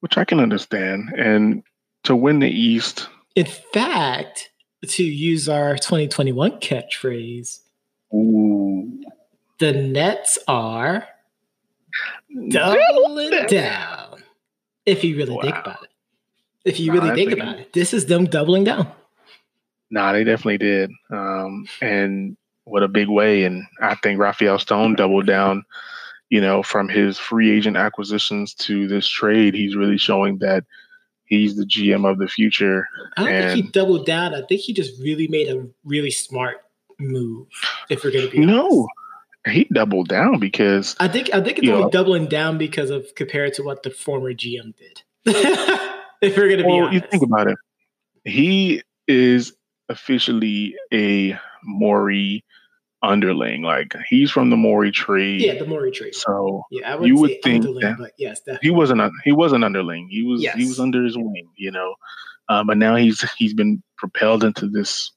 which 0.00 0.16
I 0.18 0.24
can 0.24 0.40
understand. 0.40 1.12
And 1.16 1.62
to 2.04 2.14
win 2.16 2.40
the 2.40 2.48
East, 2.50 3.08
In 3.36 3.46
fact, 3.46 4.50
to 4.86 5.04
use 5.04 5.48
our 5.48 5.76
2021 5.76 6.52
catchphrase, 6.60 7.60
ooh, 8.14 9.00
the 9.60 9.72
Nets 9.72 10.38
are 10.48 11.06
doubling 12.50 13.46
down. 13.48 14.22
If 14.84 15.04
you 15.04 15.16
really 15.16 15.38
think 15.40 15.56
about 15.56 15.84
it. 15.84 15.90
If 16.64 16.80
you 16.80 16.92
really 16.92 17.14
think- 17.14 17.32
about 17.32 17.58
it, 17.60 17.72
this 17.72 17.94
is 17.94 18.06
them 18.06 18.24
doubling 18.26 18.64
down. 18.64 18.90
Nah, 19.92 20.12
they 20.12 20.24
definitely 20.24 20.57
did. 20.59 20.90
Um, 21.11 21.66
and 21.83 22.37
what 22.64 22.83
a 22.83 22.88
big 22.88 23.09
way. 23.09 23.44
And 23.44 23.64
I 23.81 23.94
think 23.96 24.18
Rafael 24.18 24.59
Stone 24.59 24.94
doubled 24.94 25.26
down, 25.26 25.64
you 26.31 26.40
know, 26.40 26.62
from 26.62 26.88
his 26.88 27.18
free 27.18 27.55
agent 27.55 27.76
acquisitions 27.76 28.55
to 28.55 28.88
this 28.88 29.07
trade. 29.07 29.55
He's 29.55 29.76
really 29.76 29.98
showing 29.98 30.38
that 30.38 30.64
he's 31.26 31.57
the 31.57 31.66
GM 31.66 32.11
of 32.11 32.18
the 32.18 32.26
future. 32.26 32.88
I 33.18 33.24
don't 33.24 33.50
think 33.52 33.66
he 33.66 33.70
doubled 33.70 34.07
down. 34.07 34.35
I 34.35 34.40
think 34.40 34.62
he 34.62 34.72
just 34.72 34.98
really 34.98 35.28
made 35.28 35.48
a 35.48 35.68
really 35.85 36.11
smart 36.11 36.62
move. 36.98 37.48
If 37.90 38.02
we're 38.02 38.12
gonna 38.12 38.28
be 38.28 38.38
No, 38.38 38.66
honest. 39.46 39.57
he 39.59 39.64
doubled 39.74 40.09
down 40.09 40.38
because 40.38 40.96
I 41.00 41.09
think 41.09 41.35
I 41.35 41.42
think 41.42 41.59
it's 41.59 41.68
only 41.68 41.90
doubling 41.90 42.28
down 42.28 42.57
because 42.57 42.88
of 42.88 43.14
compared 43.14 43.52
to 43.55 43.62
what 43.62 43.83
the 43.83 43.90
former 43.90 44.33
GM 44.33 44.74
did. 44.78 45.02
if 46.22 46.35
we're 46.35 46.48
gonna 46.48 46.62
be 46.62 46.68
well, 46.68 46.87
honest, 46.87 46.94
you 46.94 47.00
think 47.11 47.22
about 47.24 47.48
it. 47.48 47.59
He 48.24 48.83
is 49.07 49.52
officially 49.88 50.74
a 50.92 51.38
Morey 51.64 52.44
underling. 53.02 53.62
Like 53.62 53.94
he's 54.08 54.30
from 54.30 54.50
the 54.50 54.56
Morey 54.56 54.92
tree. 54.92 55.44
yeah, 55.46 55.58
the 55.58 55.66
Morey 55.66 55.90
trade. 55.90 56.14
So 56.14 56.64
Yeah, 56.70 56.94
I 56.96 57.04
you 57.04 57.16
would 57.16 57.42
think 57.42 57.64
that- 57.80 57.96
but 57.98 58.12
yes, 58.18 58.40
he 58.60 58.70
wasn't 58.70 59.00
a, 59.00 59.10
he 59.24 59.32
was 59.32 59.52
an 59.52 59.64
underling. 59.64 60.08
He 60.10 60.22
was 60.22 60.42
he 60.54 60.66
was 60.66 60.78
under 60.80 61.02
his 61.04 61.16
wing, 61.16 61.48
you 61.56 61.70
know. 61.70 61.94
Uh, 62.48 62.62
but 62.64 62.76
now 62.76 62.96
he's 62.96 63.28
he's 63.32 63.54
been 63.54 63.82
propelled 63.96 64.44
into 64.44 64.68
this 64.68 65.10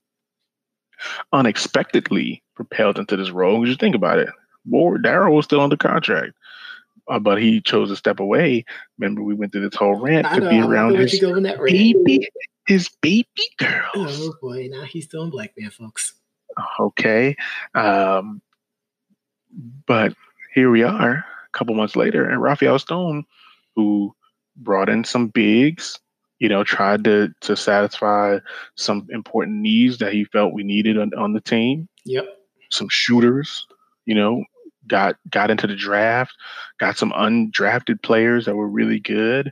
unexpectedly 1.34 2.42
propelled 2.56 2.98
into 3.00 3.18
this 3.18 3.30
role. 3.32 3.60
Because 3.60 3.72
you 3.72 3.78
think 3.78 3.96
about 3.96 4.20
it, 4.20 4.30
Ward 4.66 5.04
Darrow 5.04 5.32
was 5.34 5.46
still 5.46 5.62
under 5.62 5.78
contract, 5.78 6.34
uh, 7.10 7.20
but 7.20 7.42
he 7.42 7.62
chose 7.62 7.90
to 7.90 7.96
step 7.96 8.20
away. 8.20 8.66
Remember, 8.98 9.22
we 9.24 9.34
went 9.34 9.52
through 9.52 9.68
this 9.70 9.78
whole 9.78 9.96
rant 9.96 10.28
I 10.28 10.36
to 10.36 10.42
know. 10.42 10.50
be 10.50 10.60
around 10.62 10.96
his 10.96 11.14
you 11.14 11.22
go 11.22 11.36
in 11.36 11.44
that 11.44 11.60
rate. 11.60 11.74
baby, 11.74 12.28
his 12.66 12.90
baby 13.02 13.28
girls. 13.58 13.94
Oh 13.96 14.34
boy, 14.42 14.68
now 14.72 14.84
he's 14.84 15.06
still 15.06 15.24
in 15.24 15.30
black 15.30 15.54
man, 15.58 15.72
folks. 15.72 16.14
Okay, 16.80 17.36
um, 17.74 18.42
but 19.86 20.14
here 20.54 20.72
we 20.72 20.84
are, 20.84 21.12
a 21.14 21.58
couple 21.58 21.76
months 21.76 21.96
later, 21.96 22.28
and 22.28 22.42
Rafael 22.42 22.80
Stone, 22.80 23.26
who 23.76 24.16
brought 24.56 24.90
in 24.90 25.04
some 25.04 25.28
bigs, 25.28 26.00
you 26.40 26.50
know, 26.50 26.64
tried 26.64 27.04
to 27.04 27.34
to 27.42 27.56
satisfy 27.56 28.40
some 28.76 29.08
important 29.12 29.58
needs 29.58 29.98
that 29.98 30.14
he 30.14 30.24
felt 30.26 30.54
we 30.54 30.64
needed 30.64 30.98
on, 30.98 31.12
on 31.18 31.34
the 31.34 31.42
team. 31.42 31.88
Yep. 32.06 32.26
Some 32.72 32.88
shooters, 32.90 33.68
you 34.06 34.16
know, 34.16 34.44
got 34.88 35.18
got 35.30 35.52
into 35.52 35.68
the 35.68 35.76
draft, 35.76 36.34
got 36.80 36.98
some 36.98 37.12
undrafted 37.12 38.02
players 38.02 38.46
that 38.46 38.56
were 38.56 38.70
really 38.70 39.00
good, 39.00 39.52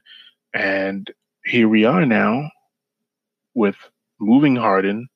and 0.54 1.12
here 1.46 1.68
we 1.68 1.84
are 1.84 2.06
now 2.06 2.50
with 3.56 3.76
moving 4.20 4.56
Harden, 4.56 5.08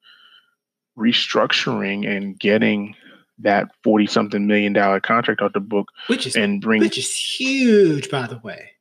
restructuring 0.97 2.08
and 2.08 2.39
getting 2.39 2.95
that 3.39 3.67
forty 3.84 4.08
something 4.08 4.47
million 4.47 4.73
dollar 4.73 5.00
contract 5.00 5.41
out 5.41 5.54
the 5.54 5.60
book 5.60 5.88
Which 6.08 6.26
is 6.26 6.36
and 6.36 6.60
bring 6.62 6.82
which 6.82 6.97
is 6.97 7.15
huge, 7.15 8.10
by 8.10 8.26
the 8.28 8.39
way. 8.39 8.71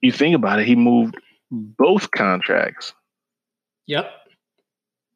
you 0.00 0.10
think 0.12 0.34
about 0.34 0.58
it, 0.58 0.66
he 0.66 0.74
moved 0.74 1.16
both 1.50 2.10
contracts, 2.10 2.92
Yep. 3.86 4.10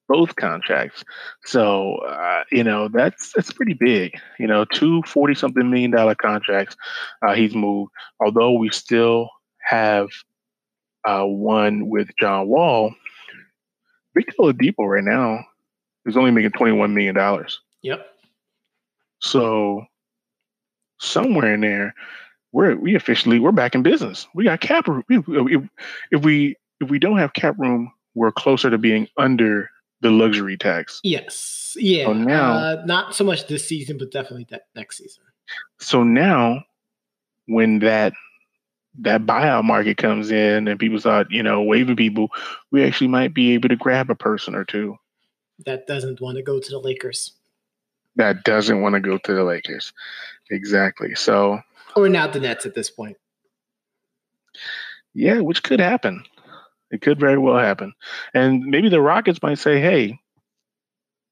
both 0.08 0.36
contracts. 0.36 1.02
So 1.44 1.96
uh, 1.96 2.44
you 2.52 2.62
know 2.62 2.86
that's 2.88 3.32
that's 3.32 3.52
pretty 3.52 3.74
big. 3.74 4.16
You 4.38 4.46
know, 4.46 4.64
two 4.64 5.02
40 5.02 5.34
something 5.34 5.68
million 5.68 5.90
dollar 5.90 6.14
contracts 6.14 6.76
uh, 7.26 7.34
he's 7.34 7.54
moved. 7.54 7.90
Although 8.24 8.52
we 8.52 8.70
still 8.70 9.28
have 9.60 10.06
uh, 11.04 11.24
one 11.24 11.88
with 11.88 12.10
John 12.20 12.46
Wall, 12.46 12.94
Victor 14.14 14.34
Oladipo 14.40 14.88
right 14.88 15.04
now 15.04 15.44
is 16.06 16.16
only 16.16 16.30
making 16.30 16.52
twenty 16.52 16.72
one 16.72 16.94
million 16.94 17.14
dollars. 17.14 17.60
Yep. 17.82 18.06
So 19.20 19.84
somewhere 20.98 21.54
in 21.54 21.60
there, 21.60 21.94
we're 22.52 22.76
we 22.76 22.94
officially 22.94 23.38
we're 23.38 23.52
back 23.52 23.74
in 23.74 23.82
business. 23.82 24.26
We 24.34 24.44
got 24.44 24.60
cap 24.60 24.88
room. 24.88 25.04
If, 25.08 25.68
if 26.10 26.24
we 26.24 26.56
if 26.80 26.90
we 26.90 26.98
don't 26.98 27.18
have 27.18 27.32
cap 27.34 27.56
room, 27.58 27.92
we're 28.14 28.32
closer 28.32 28.70
to 28.70 28.78
being 28.78 29.06
under 29.16 29.70
the 30.00 30.10
luxury 30.10 30.56
tax. 30.56 31.00
Yes. 31.04 31.74
Yeah. 31.78 32.06
So 32.06 32.12
now- 32.14 32.52
uh, 32.52 32.82
not 32.86 33.14
so 33.14 33.22
much 33.22 33.46
this 33.48 33.66
season, 33.68 33.98
but 33.98 34.10
definitely 34.10 34.46
that 34.50 34.62
next 34.74 34.96
season. 34.96 35.22
So 35.78 36.02
now, 36.02 36.62
when 37.46 37.80
that 37.80 38.14
that 38.98 39.22
buyout 39.24 39.64
market 39.64 39.96
comes 39.96 40.30
in 40.30 40.66
and 40.68 40.78
people 40.80 40.98
start, 40.98 41.28
you 41.30 41.42
know, 41.42 41.62
waiving 41.62 41.96
people, 41.96 42.28
we 42.70 42.84
actually 42.84 43.08
might 43.08 43.32
be 43.32 43.52
able 43.54 43.68
to 43.68 43.76
grab 43.76 44.10
a 44.10 44.14
person 44.14 44.54
or 44.54 44.64
two 44.64 44.96
That 45.66 45.86
doesn't 45.86 46.20
want 46.20 46.36
to 46.36 46.42
go 46.42 46.58
to 46.60 46.70
the 46.70 46.78
Lakers. 46.78 47.32
that 48.16 48.42
doesn't 48.44 48.80
want 48.82 48.94
to 48.94 49.00
go 49.00 49.16
to 49.18 49.32
the 49.34 49.44
Lakers. 49.44 49.92
Exactly. 50.50 51.14
So 51.14 51.60
Or 51.96 52.08
now 52.08 52.26
the 52.26 52.40
Nets 52.40 52.66
at 52.66 52.74
this 52.74 52.90
point. 52.90 53.16
yeah, 55.14 55.38
which 55.40 55.62
could 55.62 55.80
happen. 55.80 56.24
It 56.90 57.00
could 57.02 57.20
very 57.20 57.38
well 57.38 57.58
happen. 57.58 57.92
And 58.34 58.64
maybe 58.64 58.88
the 58.88 59.00
Rockets 59.00 59.40
might 59.42 59.58
say, 59.58 59.80
hey, 59.80 60.18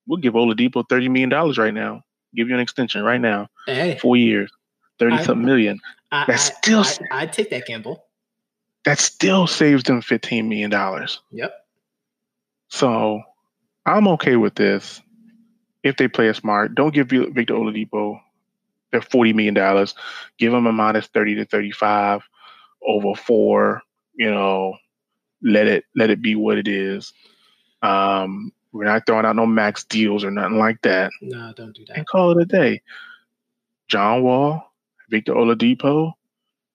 we'll 0.07 0.21
give 0.21 0.35
Oladipo 0.35 0.85
$30 0.89 1.11
million 1.11 1.31
right 1.59 1.75
now. 1.75 2.03
Give 2.35 2.49
you 2.49 2.55
an 2.55 2.61
extension 2.61 3.03
right 3.03 3.21
now. 3.21 3.49
Hey, 3.67 3.99
Four 4.01 4.17
years, 4.17 4.53
30 4.99 5.17
I- 5.17 5.23
something 5.23 5.47
million. 5.47 5.81
I, 6.11 6.25
That's 6.27 6.45
still- 6.45 6.85
I, 7.11 7.23
I'd 7.23 7.33
take 7.33 7.51
that 7.51 7.67
gamble. 7.67 8.05
That 8.85 8.99
still 8.99 9.47
saves 9.47 9.83
them 9.83 10.01
$15 10.01 10.49
million. 10.49 10.71
Yep. 11.33 11.53
So 12.69 13.23
I'm 13.85 14.09
okay 14.09 14.37
with 14.37 14.55
this 14.55 15.03
if 15.83 15.97
they 15.97 16.09
play 16.09 16.29
it 16.29 16.37
smart. 16.37 16.75
Don't 16.75 16.95
give 16.95 17.09
Victor 17.09 17.55
Oladipo 17.55 18.21
their 18.93 19.01
$40 19.01 19.35
million. 19.35 19.87
Give 20.39 20.55
him 20.55 20.67
a 20.67 20.73
minus 20.73 21.07
30 21.09 21.35
to 21.37 21.45
35 21.45 22.23
over 22.87 23.15
four, 23.15 23.83
you 24.15 24.31
know, 24.31 24.77
let 25.43 25.67
it 25.67 25.85
let 25.95 26.11
it 26.11 26.23
be 26.23 26.35
what 26.35 26.59
it 26.59 26.69
is. 26.69 27.13
Um, 27.83 28.53
we're 28.73 28.85
not 28.85 29.07
throwing 29.07 29.25
out 29.25 29.37
no 29.37 29.47
max 29.47 29.85
deals 29.85 30.25
or 30.25 30.31
nothing 30.31 30.59
like 30.59 30.83
that. 30.83 31.11
No, 31.23 31.53
don't 31.57 31.75
do 31.75 31.85
that. 31.87 31.97
And 31.97 32.07
call 32.07 32.33
it 32.33 32.43
a 32.43 32.45
day. 32.45 32.83
John 33.89 34.23
Wall, 34.23 34.68
Victor 35.09 35.35
Oladipo, 35.35 36.13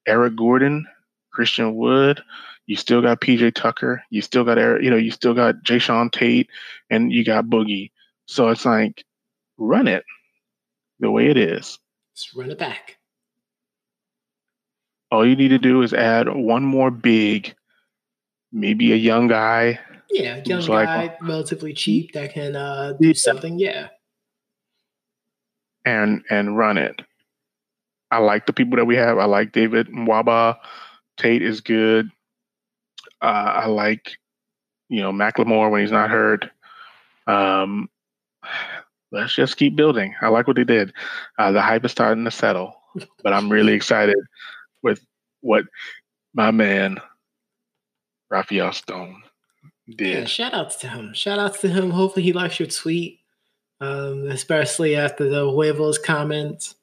Eric 0.08 0.36
Gordon, 0.36 0.86
Christian 1.32 1.76
Wood. 1.76 2.22
You 2.66 2.76
still 2.76 3.02
got 3.02 3.20
PJ 3.22 3.54
Tucker. 3.56 4.04
You 4.10 4.22
still 4.22 4.44
got 4.44 4.58
Eric, 4.58 4.84
you 4.84 4.90
know, 4.90 4.96
you 4.98 5.12
still 5.12 5.34
got 5.34 5.56
Jae'Sean 5.64 6.12
Tate, 6.12 6.50
and 6.90 7.12
you 7.12 7.26
got 7.26 7.46
Boogie. 7.46 7.92
So 8.26 8.50
it's 8.50 8.66
like, 8.66 9.04
run 9.58 9.88
it 9.88 10.04
the 11.00 11.12
way 11.12 11.28
it 11.30 11.38
is. 11.38 11.78
Let's 12.14 12.32
run 12.36 12.52
it 12.52 12.58
back. 12.58 12.98
All 15.12 15.26
you 15.28 15.36
need 15.36 15.50
to 15.50 15.60
do 15.60 15.82
is 15.84 15.94
add 15.94 16.28
one 16.34 16.64
more 16.64 16.90
big, 16.90 17.54
maybe 18.52 18.94
a 18.94 18.96
young 18.96 19.28
guy. 19.28 19.80
Yeah, 20.10 20.42
young 20.46 20.60
Looks 20.60 20.70
like- 20.70 20.88
guy, 20.88 21.18
relatively 21.22 21.74
cheap 21.74 22.14
that 22.14 22.34
can 22.34 22.56
uh, 22.56 22.94
Yeah. 23.00 23.08
do 23.10 23.14
something. 23.14 23.60
Yeah. 23.60 23.90
and 25.86 26.24
and 26.30 26.58
run 26.58 26.78
it. 26.78 27.02
I 28.14 28.18
like 28.20 28.46
the 28.46 28.54
people 28.54 28.78
that 28.78 28.86
we 28.86 28.96
have. 28.96 29.18
I 29.18 29.26
like 29.26 29.52
David 29.52 29.88
Nwaba. 29.88 30.58
Tate 31.18 31.42
is 31.42 31.62
good. 31.62 32.10
Uh, 33.22 33.26
I 33.64 33.66
like, 33.68 34.18
you 34.90 35.02
know, 35.02 35.12
Macklemore 35.12 35.72
when 35.72 35.82
he's 35.82 35.92
not 35.92 36.10
hurt. 36.10 36.50
Um, 37.28 37.90
let's 39.12 39.34
just 39.34 39.58
keep 39.58 39.76
building. 39.76 40.14
I 40.22 40.28
like 40.28 40.48
what 40.48 40.56
they 40.58 40.64
did. 40.64 40.94
Uh, 41.38 41.52
the 41.52 41.62
hype 41.62 41.86
is 41.86 41.92
starting 41.92 42.26
to 42.26 42.32
settle, 42.32 42.76
but 43.24 43.34
I'm 43.34 43.50
really 43.50 43.74
excited 43.80 44.18
with 44.82 45.04
what 45.42 45.66
my 46.34 46.52
man 46.52 47.00
Rafael 48.30 48.74
Stone 48.74 49.24
Yeah, 49.88 49.96
did. 49.98 50.30
shout 50.30 50.54
outs 50.54 50.76
to 50.78 50.88
him. 50.88 51.14
Shout 51.14 51.40
outs 51.40 51.62
to 51.62 51.70
him. 51.70 51.90
Hopefully 51.92 52.24
he 52.24 52.34
likes 52.34 52.60
your 52.60 52.70
tweet. 52.70 53.20
Um, 53.82 54.28
especially 54.28 54.96
after 54.96 55.28
the 55.30 55.50
Huevos 55.50 55.98
comments. 55.98 56.76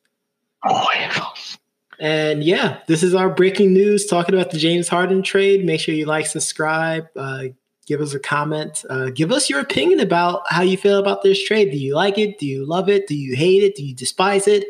And 1.98 2.42
yeah, 2.42 2.78
this 2.86 3.02
is 3.02 3.14
our 3.14 3.28
breaking 3.28 3.74
news 3.74 4.06
talking 4.06 4.34
about 4.34 4.50
the 4.50 4.58
James 4.58 4.88
Harden 4.88 5.22
trade. 5.22 5.64
Make 5.64 5.80
sure 5.80 5.94
you 5.94 6.06
like, 6.06 6.26
subscribe, 6.26 7.08
uh, 7.14 7.44
give 7.86 8.00
us 8.00 8.14
a 8.14 8.18
comment, 8.18 8.84
uh, 8.88 9.10
give 9.10 9.32
us 9.32 9.50
your 9.50 9.60
opinion 9.60 10.00
about 10.00 10.42
how 10.48 10.62
you 10.62 10.78
feel 10.78 10.98
about 10.98 11.22
this 11.22 11.42
trade. 11.44 11.70
Do 11.70 11.76
you 11.76 11.94
like 11.94 12.16
it? 12.16 12.38
Do 12.38 12.46
you 12.46 12.64
love 12.64 12.88
it? 12.88 13.06
Do 13.06 13.14
you 13.14 13.36
hate 13.36 13.62
it? 13.62 13.76
Do 13.76 13.84
you 13.84 13.94
despise 13.94 14.48
it? 14.48 14.64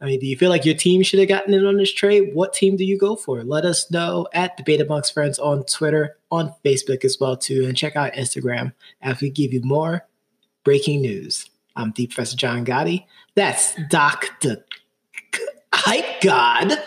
I 0.00 0.06
mean, 0.06 0.18
do 0.18 0.26
you 0.26 0.36
feel 0.36 0.50
like 0.50 0.64
your 0.64 0.74
team 0.74 1.02
should 1.02 1.20
have 1.20 1.28
gotten 1.28 1.54
in 1.54 1.64
on 1.64 1.76
this 1.76 1.92
trade? 1.92 2.30
What 2.34 2.54
team 2.54 2.76
do 2.76 2.84
you 2.84 2.98
go 2.98 3.14
for? 3.14 3.44
Let 3.44 3.64
us 3.64 3.90
know 3.90 4.26
at 4.32 4.56
The 4.56 4.62
Debate 4.62 4.80
Amongst 4.80 5.12
Friends 5.12 5.38
on 5.38 5.64
Twitter, 5.64 6.16
on 6.30 6.54
Facebook 6.64 7.04
as 7.04 7.18
well 7.20 7.36
too, 7.36 7.66
and 7.66 7.76
check 7.76 7.94
out 7.94 8.14
Instagram 8.14 8.72
as 9.02 9.20
we 9.20 9.30
give 9.30 9.52
you 9.52 9.60
more 9.62 10.06
breaking 10.64 11.02
news. 11.02 11.48
I'm 11.76 11.92
Deep 11.92 12.10
Professor 12.10 12.36
John 12.36 12.64
Gotti. 12.64 13.04
That's 13.36 13.76
Doc 13.90 14.26
the 14.40 14.64
Hype 15.84 16.20
God. 16.20 16.78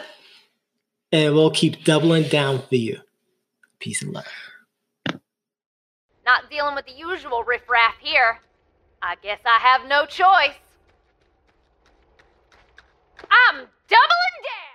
And 1.12 1.36
we'll 1.36 1.52
keep 1.52 1.84
doubling 1.84 2.30
down 2.30 2.62
for 2.62 2.78
you. 2.78 3.00
Peace 3.80 4.02
and 4.02 4.14
love. 4.14 4.26
Not 6.26 6.50
dealing 6.50 6.76
with 6.76 6.86
the 6.86 6.94
usual 6.94 7.44
riffraff 7.44 7.96
here. 8.00 8.40
I 9.02 9.16
guess 9.22 9.40
I 9.46 9.60
have 9.60 9.86
no 9.90 10.06
choice. 10.06 10.56
I'm 13.20 13.56
doubling 13.56 14.38
down! 14.44 14.75